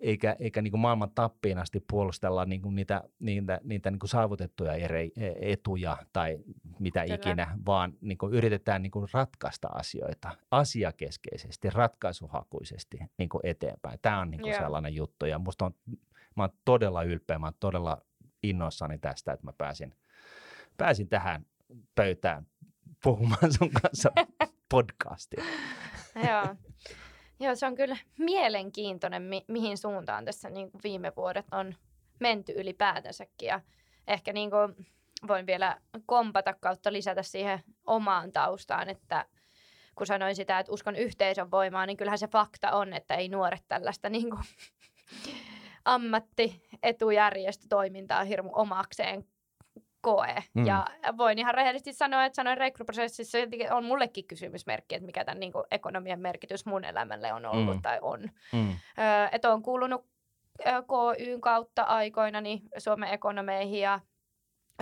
[0.01, 4.11] eikä, eikä niin kuin maailman tappiin asti puolustella niin kuin niitä, niitä, niitä niin kuin
[4.11, 6.39] saavutettuja eri e, etuja tai
[6.79, 7.15] mitä Kyllä.
[7.15, 13.99] ikinä, vaan niin kuin yritetään niin kuin ratkaista asioita asiakeskeisesti, ratkaisuhakuisesti niin kuin eteenpäin.
[14.03, 15.75] Tämä on niin kuin sellainen juttu ja musta on,
[16.37, 18.03] mä oon todella ylpeä, mä oon todella
[18.43, 19.95] innoissani tästä, että mä pääsin,
[20.79, 21.47] pääsin tähän
[21.95, 22.47] pöytään
[23.03, 24.11] puhumaan sun kanssa
[24.71, 25.45] podcastia.
[26.15, 26.45] Joo.
[27.41, 31.75] Joo, se on kyllä mielenkiintoinen, mi- mihin suuntaan tässä niin kuin viime vuodet on
[32.21, 33.47] menty ylipäätänsäkin.
[33.47, 33.61] Ja
[34.07, 34.87] ehkä niin kuin
[35.29, 39.25] voin vielä kompata kautta lisätä siihen omaan taustaan, että
[39.95, 43.65] kun sanoin sitä, että uskon yhteisön voimaan, niin kyllähän se fakta on, että ei nuoret
[43.69, 44.43] tällaista niin kuin
[45.85, 49.25] ammattietujärjestötoimintaa hirmu omakseen
[50.01, 50.35] koe.
[50.55, 50.67] Mm.
[50.67, 53.39] Ja voin ihan rehellisesti sanoa, että sanoin rekryprosessissa
[53.71, 57.83] on mullekin kysymysmerkki, että mikä tämän niin kuin, ekonomian merkitys mun elämälle on ollut mm.
[57.83, 58.21] tai on.
[58.53, 58.77] Mm.
[59.33, 60.07] Että on kuulunut
[60.65, 64.01] KYn kautta aikoina niin Suomen ekonomeihin ja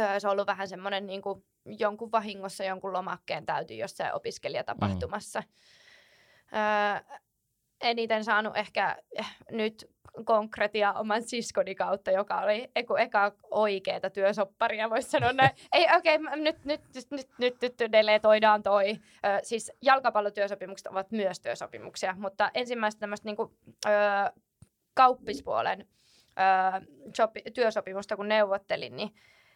[0.01, 5.41] öö, se on ollut vähän semmoinen niin kuin, jonkun vahingossa jonkun lomakkeen täytyy jossain opiskelijatapahtumassa.
[5.41, 6.59] Mm.
[6.59, 7.19] Öö,
[7.81, 8.97] eniten saanut ehkä
[9.51, 9.91] nyt
[10.25, 15.51] konkretia oman siskoni kautta, joka oli eku, eka oikeeta työsopparia, voisi sanoa näin.
[15.73, 18.91] Ei, okei, okay, nyt, nyt, nyt, nyt, nyt, nyt deletoidaan toi.
[18.91, 18.99] Ö,
[19.43, 23.55] siis jalkapallotyösopimukset ovat myös työsopimuksia, mutta ensimmäistä tämmöistä niinku,
[23.87, 23.91] ö,
[24.95, 26.87] kauppispuolen ö,
[27.17, 29.11] sopi, työsopimusta, kun neuvottelin, niin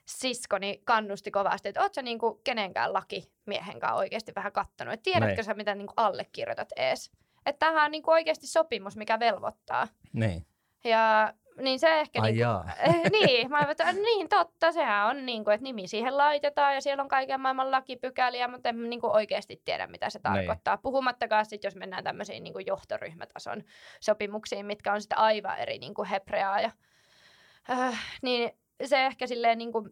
[0.07, 5.35] siskoni kannusti kovasti, että oot sä niinku kenenkään lakimiehen kanssa oikeasti vähän kattonut, että tiedätkö
[5.35, 5.45] Näin.
[5.45, 7.11] sä, mitä niinku allekirjoitat ees.
[7.47, 9.89] Että tämähän on niinku oikeasti sopimus, mikä velvoittaa.
[10.13, 10.47] Niin.
[10.85, 12.23] Ja niin se ehkä...
[12.23, 12.47] Ai niin,
[12.89, 16.81] eh, niin, mä että niin totta, sehän on niin kuin, että nimi siihen laitetaan ja
[16.81, 20.23] siellä on kaiken maailman lakipykäliä, mutta en niin kuin oikeasti tiedä, mitä se Niin.
[20.23, 20.77] tarkoittaa.
[20.79, 23.63] Puhumattakaan sitten, jos mennään tämmöisiin niin kuin johtoryhmätason
[24.01, 26.71] sopimuksiin, mitkä on sitten aivan eri niin kuin hebreaa ja
[27.71, 28.51] äh, niin
[28.85, 29.91] se ehkä silleen niin kuin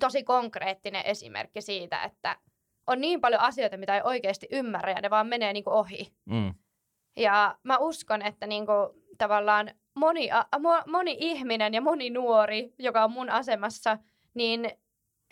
[0.00, 2.36] tosi konkreettinen esimerkki siitä, että
[2.86, 6.12] on niin paljon asioita, mitä ei oikeasti ymmärrä ja ne vaan menee niin kuin ohi.
[6.24, 6.54] Mm.
[7.16, 8.72] Ja mä uskon, että niinku,
[9.18, 13.98] tavallaan moni, a, mo, moni ihminen ja moni nuori, joka on mun asemassa,
[14.34, 14.64] niin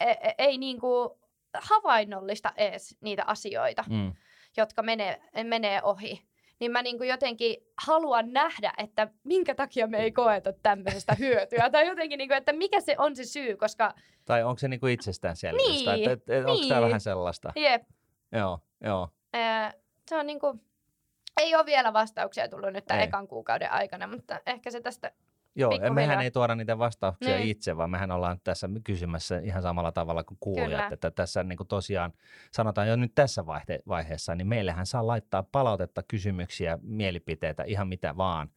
[0.01, 1.19] e, e, ei niinku
[1.55, 4.13] havainnollista edes niitä asioita, Mm.
[4.57, 6.23] jotka menee, menee ohi.
[6.61, 7.57] Niin mä niinku jotenkin
[7.87, 11.71] haluan nähdä, että minkä takia me ei koeta tämmöisestä hyötyä.
[11.71, 13.95] Tai jotenkin, niinku, että mikä se on se syy, koska
[14.25, 15.67] Tai onko se niinku itsestäänselvyys?
[15.69, 16.87] Niin, tai, et, et, et, Onko tämä niin.
[16.87, 17.53] vähän sellaista?
[17.57, 17.83] jep,
[18.33, 19.09] Joo, joo.
[20.09, 20.61] se on niinku,
[21.37, 23.07] ei ole vielä vastauksia tullut nyt tämän Ei.
[23.09, 25.11] ekan kuukauden aikana, mutta ehkä se tästä
[25.59, 25.95] Joo, Pikkuhiljaa.
[25.95, 27.49] mehän ei tuoda niitä vastauksia Niin.
[27.49, 30.71] itse, vaan mehän ollaan tässä kysymässä ihan samalla tavalla kuin kuulijat.
[30.71, 30.89] Kyllä.
[30.93, 32.13] Että tässä niin kuin tosiaan
[32.53, 38.17] sanotaan jo nyt tässä vaihe- vaiheessa, niin meillähän saa laittaa palautetta, kysymyksiä, mielipiteitä, ihan mitä
[38.17, 38.51] vaan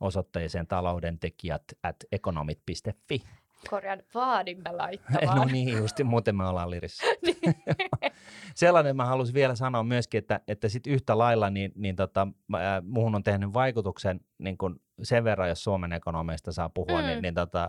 [0.00, 3.22] osoitteeseen taloudentekijät at economit.fi.
[3.70, 5.48] korjaan vaadimme No laittamaan.
[5.48, 7.06] niin, justi, muuten me ollaan lirissä.
[8.54, 12.28] Sellainen mä halusin vielä sanoa myöskin, että, että sit yhtä lailla niin, niin tota,
[12.58, 17.06] ää, muhun on tehnyt vaikutuksen niin kun sen verran, jos Suomen ekonomeista saa puhua, Mm.
[17.06, 17.68] niin, niin, tota, ää,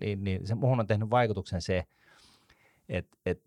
[0.00, 1.84] niin, niin se, muhun on tehnyt vaikutuksen se,
[2.88, 3.42] että et,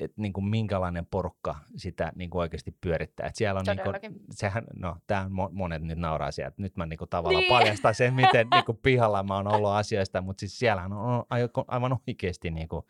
[0.00, 3.26] et, niin kuin minkälainen porukka sitä niin kuin oikeasti pyörittää.
[3.26, 3.80] Et siellä on niin
[4.10, 7.52] kuin, sehän, no tämä monet nyt nauraa siellä, että nyt mä niin kuin tavallaan Niin.
[7.52, 11.24] paljastan sen, miten niin kuin pihalla mä oon ollut asioista, mutta siis siellähän on
[11.68, 12.84] aivan oikeasti niin kuin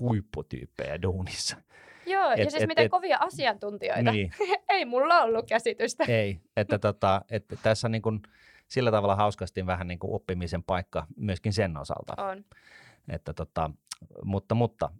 [0.00, 1.56] huipputyyppejä duunissa.
[2.06, 4.12] Joo, ja Et- siis et- miten et- kovia asiantuntijoita.
[4.12, 4.30] Niin,
[4.68, 6.04] Ei mulla ollut käsitystä.
[6.08, 8.20] ei, että, tota, että tässä niin kuin
[8.68, 12.22] sillä tavalla hauskasti vähän niin kuin oppimisen paikka myöskin sen osalta.
[12.22, 12.44] On.
[13.08, 13.70] Että tota,
[14.24, 14.90] mutta, mutta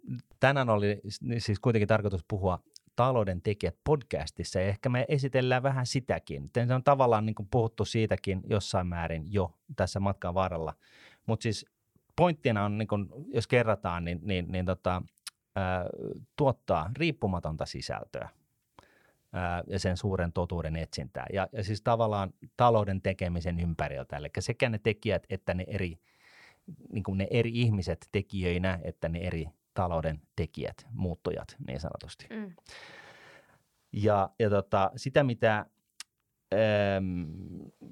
[0.40, 1.01] tänään oli
[1.38, 2.59] siis kuitenkin tarkoitus puhua
[2.96, 6.51] talouden tekijät podcastissa ja ehkä me esitellään vähän sitäkin.
[6.68, 10.74] Se on tavallaan niin kuin puhuttu siitäkin jossain määrin jo tässä matkan varrella.
[11.26, 11.66] Mutta siis
[12.16, 15.03] pointtina on, niin kuin, jos kerrataan, niin, niin, niin tota,
[15.57, 15.84] ää,
[16.36, 18.28] tuottaa riippumatonta sisältöä
[19.32, 21.26] ää, ja sen suuren totuuden etsintää.
[21.32, 25.98] Ja, ja siis tavallaan talouden tekemisen ympäriltä, eli sekä ne tekijät että ne eri
[26.92, 32.26] niin kuin ne eri ihmiset tekijöinä, että ne eri talouden tekijät, muuttujat niin sanotusti.
[32.30, 32.52] Mm.
[33.92, 35.66] Ja, ja tota, sitä, mitä,
[36.96, 37.26] äm,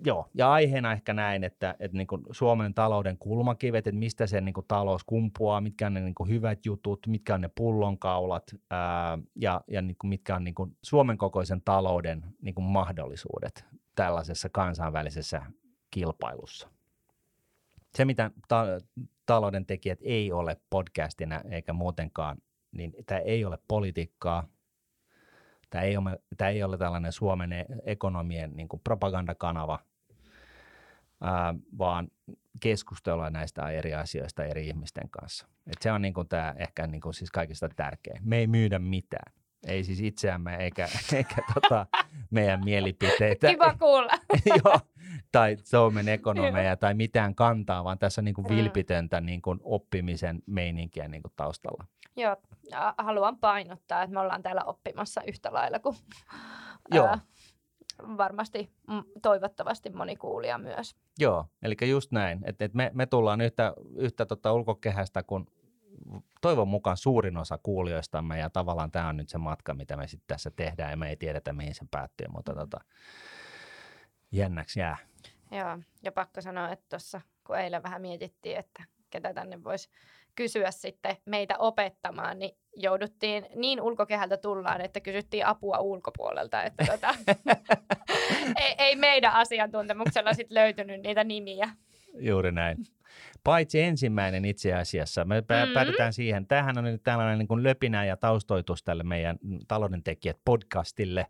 [0.07, 4.41] joo, ja aiheena ehkä näin, että, että niin kuin Suomen talouden kulmakivet, että mistä se
[4.41, 8.55] niin kuin talous kumpuaa, mitkä on ne niin kuin hyvät jutut, mitkä on ne pullonkaulat
[8.71, 13.65] ää, ja, ja niin kuin mitkä on niin kuin Suomen kokoisen talouden niin kuin mahdollisuudet
[13.95, 15.43] tällaisessa kansainvälisessä
[15.91, 16.78] kilpailussa.
[17.99, 18.81] Se, mitä ta-
[19.27, 22.39] talouden tekijät ei ole podcastina eikä muutenkaan,
[22.73, 24.49] niin tämä ei ole politiikkaa,
[25.71, 29.79] Tämä ei ole, tämä ei ole tällainen Suomen e- ekonomien niin kuin propagandakanava,
[31.21, 32.09] ää, vaan
[32.61, 35.47] keskustelua näistä eri asioista eri ihmisten kanssa.
[35.67, 38.21] Et se on niin kuin tämä ehkä niin kuin siis kaikista tärkein.
[38.25, 39.33] Me ei myydä mitään.
[39.67, 41.87] Ei siis itseämme eikä, eikä tota
[42.31, 43.49] meidän mielipiteitä.
[43.51, 44.13] Kiva kuulla.
[44.65, 44.81] Joo,
[45.33, 48.57] tai Suomen ekonomeja tai mitään kantaa, vaan tässä on niin kuin Mm.
[48.57, 51.85] vilpitöntä niin kuin oppimisen meininkiä niin kuin taustalla.
[52.17, 52.37] Joo,
[52.99, 55.97] haluan painottaa, että me ollaan täällä oppimassa yhtä lailla kuin
[56.95, 57.07] Joo.
[57.07, 57.19] ää,
[58.17, 60.97] varmasti, mm, toivottavasti moni kuulija myös.
[61.19, 65.47] Joo, eli just näin, että et me, me tullaan yhtä, yhtä tota ulkokehästä kuin
[66.41, 70.27] toivon mukaan suurin osa kuulijoistamme ja tavallaan tämä on nyt se matka, mitä me sitten
[70.27, 72.81] tässä tehdään ja me ei tiedetä mihin se päättyy, mutta tota,
[74.33, 74.97] jännäksi jää.
[75.51, 79.91] Joo, ja pakko sanoa, että tuossa kun eilen vähän mietittiin, että ketä tänne voisi
[80.35, 87.15] kysyä sitten meitä opettamaan, niin jouduttiin niin ulkokehältä tullaan, että kysyttiin apua ulkopuolelta, että tota,
[88.63, 91.69] ei, ei meidän asiantuntemuksella sitten löytynyt niitä nimiä.
[92.19, 92.77] Juuri näin.
[93.45, 95.25] Paitsi ensimmäinen itse asiassa.
[95.25, 95.73] Me pä- Mm.
[95.75, 96.47] päädytään siihen.
[96.47, 101.27] Tämähän on nyt tällainen niin kuin löpinä ja taustoitus tälle meidän taloudentekijät podcastille,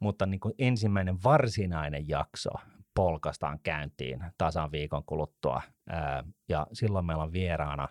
[0.00, 2.50] mutta niin kuin ensimmäinen varsinainen jakso
[2.94, 5.62] polkastaan käyntiin tasan viikon kuluttua.
[6.48, 7.88] Ja silloin meillä on vieraana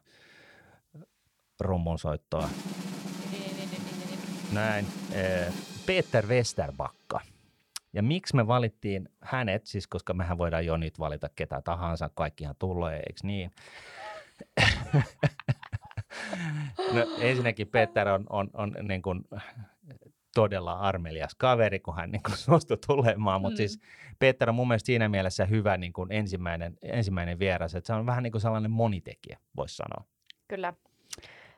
[1.59, 2.49] rummunsoittoa.
[4.53, 4.85] Näin.
[5.15, 5.51] ää,
[5.85, 7.19] Peter Westerbakka.
[7.93, 12.55] Ja miksi me valittiin hänet, siis koska mehän voidaan jo nyt valita ketä tahansa, kaikkihan
[12.59, 13.51] tulee, eikö niin?
[16.93, 19.21] no, ensinnäkin Peter on, on, on niin kuin
[20.35, 23.41] todella armelias kaveri, kun hän niin kuin suostui tulemaan.
[23.41, 23.57] Mutta Mm.
[23.57, 23.79] siis
[24.19, 28.05] Peter on mun mielestä siinä mielessä hyvä niin kuin ensimmäinen, ensimmäinen vieras, että se on
[28.05, 30.05] vähän niin kuin sellainen monitekijä, voisi sanoa.
[30.47, 30.73] Kyllä.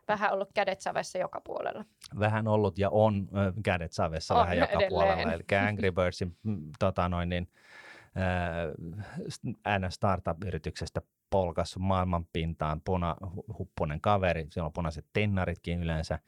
[0.08, 1.86] Vähän ollut kädet savessa joka puolella.
[2.20, 4.90] Vähän ollut ja on ö, kädet savessa On vähän joka edelleen.
[4.90, 5.34] puolella.
[5.34, 7.48] Eli Angry Birdsin mm, tota noin, niin,
[9.68, 16.20] äh, startup-yrityksestä polkassut maailman pintaan punahuppunen kaveri, siellä on punaiset tennaritkin yleensä.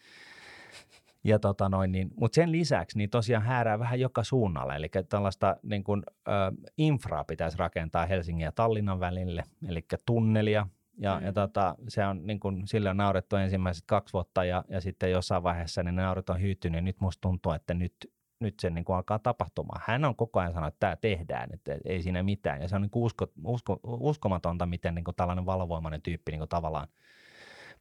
[1.23, 5.57] Ja tota noin, niin, mutta sen lisäksi niin tosiaan häärää vähän joka suunnalle, eli tällaista
[5.63, 6.31] niin kuin, ö,
[6.77, 10.67] infraa pitäisi rakentaa Helsingin ja Tallinnan välille, eli tunnelia,
[10.97, 11.25] ja, mm.
[11.25, 15.11] ja tota, se on niin kuin, sille on naurettu ensimmäiset kaksi vuotta, ja, ja sitten
[15.11, 17.93] jossain vaiheessa niin ne nauret on hyytynyt, ja nyt musta tuntuu, että nyt,
[18.39, 19.81] nyt se niin alkaa tapahtumaan.
[19.87, 22.81] Hän on koko ajan sanonut, että tämä tehdään, että ei siinä mitään, ja se on
[22.81, 26.87] niin usko, usko, uskomatonta, miten niin tällainen valovoimainen tyyppi niin tavallaan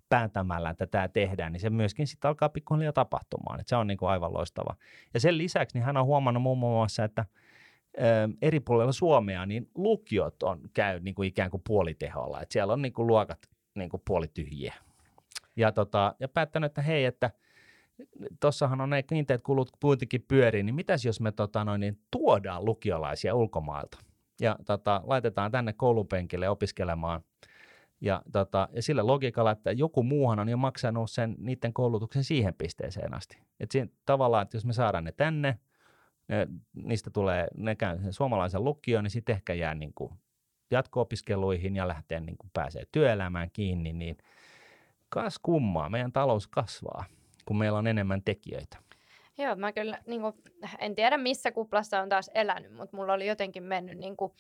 [0.09, 3.61] päätämällä, että tämä tehdään, niin se myöskin sitten alkaa pikkuhiljaa tapahtumaan.
[3.61, 4.77] Että se on niin kuin aivan loistava.
[5.15, 7.25] Ja sen lisäksi niin hän on huomannut muun muassa, että
[8.43, 12.41] eri puolilla Suomea niin lukiot on käy niin kuin ikään kuin puoliteholla.
[12.41, 13.39] Että siellä on niin kuin luokat
[13.75, 14.75] niin kuin puolityhjiä.
[15.57, 17.31] Ja, tota, ja päättänyt, että hei, että
[18.41, 22.65] tuossahan on ne kiinteät kulut kuitenkin pyörii, niin mitäs jos me tota, noin, niin tuodaan
[22.65, 23.99] lukiolaisia ulkomailta
[24.41, 27.21] ja tota, laitetaan tänne koulupenkille opiskelemaan
[28.01, 32.55] ja, tota, ja sillä logiikalla, että joku muuhan on jo maksanut sen niiden koulutuksen siihen
[32.55, 33.39] pisteeseen asti.
[33.61, 35.59] Et siinä, tavallaan, että jos me saadaan ne tänne,
[36.29, 40.13] ne, niistä tulee, ne käy sen suomalaisen lukioon, niin sitten ehkä jää niin kuin
[40.71, 44.19] jatko-opiskeluihin ja lähtee niin kuin pääsee työelämään kiinni, niin
[45.09, 47.05] kas kummaa, meidän talous kasvaa,
[47.45, 48.79] kun meillä on enemmän tekijöitä.
[49.39, 50.35] Joo, mä kyllä niin kuin,
[50.79, 54.33] en tiedä missä kuplassa on taas elänyt, mutta mulla oli jotenkin mennyt niin kuin,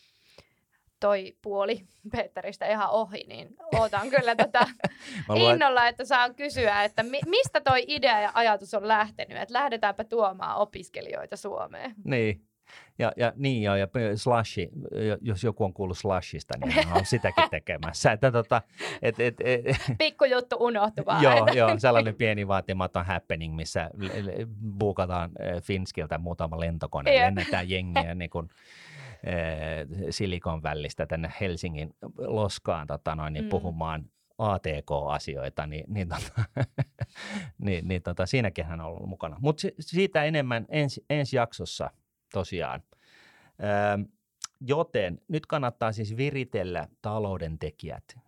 [1.02, 4.66] toi puoli Peteristä ihan ohi, niin ootan kyllä tätä
[5.28, 9.54] luen, innolla, että saan kysyä, että mi- mistä toi idea ja ajatus on lähtenyt, että
[9.54, 11.94] lähdetäänpä tuomaan opiskelijoita Suomeen.
[12.04, 12.42] Niin.
[12.98, 14.68] Ja, ja niin joo, ja slashi,
[15.08, 18.12] jo- jos joku on kuullut slashista, niin hän on sitäkin tekemässä.
[18.12, 18.62] Että tota,
[19.02, 19.64] et, et, et,
[19.98, 21.22] Pikkujuttu unohtui vaan.
[21.22, 23.90] joo, joo, sellainen pieni vaatimaton happening, missä
[24.78, 28.91] buukataan äh, Finskiltä muutama lentokone, lennetään jengiä niin kuin, äh,
[30.10, 33.48] Silikon välistä tänne Helsingin loskaan tota noin, niin Mm.
[33.48, 36.44] puhumaan ATK-asioita, niin, niin, tota,
[37.64, 39.36] niin, niin tota, siinäkin hän on ollut mukana.
[39.40, 41.90] Mutta siitä enemmän ensi, ensi jaksossa
[42.32, 42.82] tosiaan.
[43.62, 44.04] Öö,
[44.60, 48.18] joten nyt kannattaa siis viritellä talouden tekijät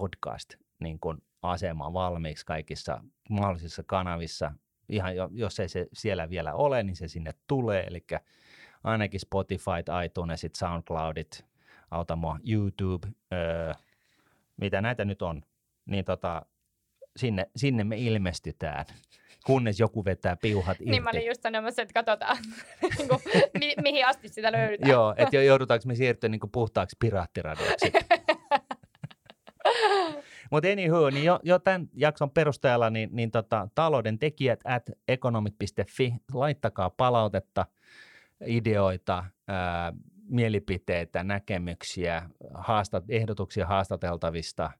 [0.00, 4.52] podcast niin kuin asema valmiiksi kaikissa mahdollisissa kanavissa.
[4.88, 7.84] Ihan jo, jos ei se siellä vielä ole, niin se sinne tulee.
[7.86, 8.06] Eli
[8.84, 9.70] ainakin Spotify,
[10.04, 11.44] iTunesit, SoundCloudit,
[11.90, 13.72] auta mua, YouTube, öö,
[14.56, 15.42] mitä näitä nyt on,
[15.86, 16.42] niin tota,
[17.16, 18.84] sinne, sinne me ilmestytään,
[19.46, 20.90] kunnes joku vetää piuhat irti.
[20.90, 22.36] Niin mä olin just sanomassa, että katsotaan,
[22.98, 23.20] niin kuin,
[23.58, 24.90] mi- mihin asti sitä löydetään.
[24.90, 27.92] Joo, että joudutaanko me siirtyä niin puhtaaksi piraattiradioksi.
[30.50, 36.14] Mutta anywho, niin jo, jo tämän jakson perusteella niin, niin tota, talouden tekijät at economit.fi,
[36.32, 37.66] laittakaa palautetta,
[38.46, 39.92] ideoita, ää,
[40.28, 44.70] mielipiteitä, näkemyksiä, haastat, ehdotuksia haastateltavista,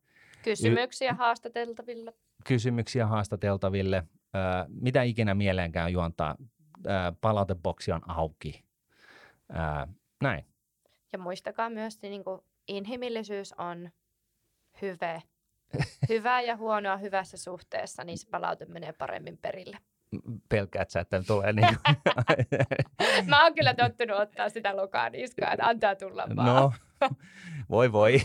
[0.42, 2.12] Kysymyksiä haastateltaville.
[2.44, 4.02] kysymyksiä haastateltaville,
[4.34, 6.36] ää, mitä ikinä mieleenkään juontaa,
[6.86, 8.64] ää, palauteboksi on auki.
[9.52, 9.86] Ää,
[10.22, 10.44] näin.
[11.12, 13.90] Ja muistakaa myös, että niin kuin inhimillisyys on
[14.82, 15.22] hyve.
[16.08, 19.78] Hyvää ja huonoa hyvässä suhteessa, niin se palaute menee paremmin perille.
[20.48, 21.76] Pelkäät sä, että tulee niin
[23.28, 26.46] Mä oon kyllä tottunut ottaa sitä lokaa niskaan, että antaa tulla vaan.
[26.46, 26.72] No,
[27.70, 28.20] voi voi.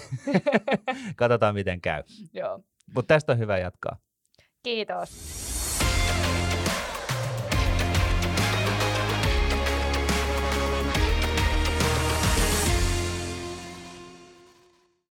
[1.16, 2.04] Katsotaan miten käy.
[2.34, 2.64] Joo.
[2.96, 3.98] Mutta tästä on hyvä jatkaa.
[4.64, 5.51] Kiitos.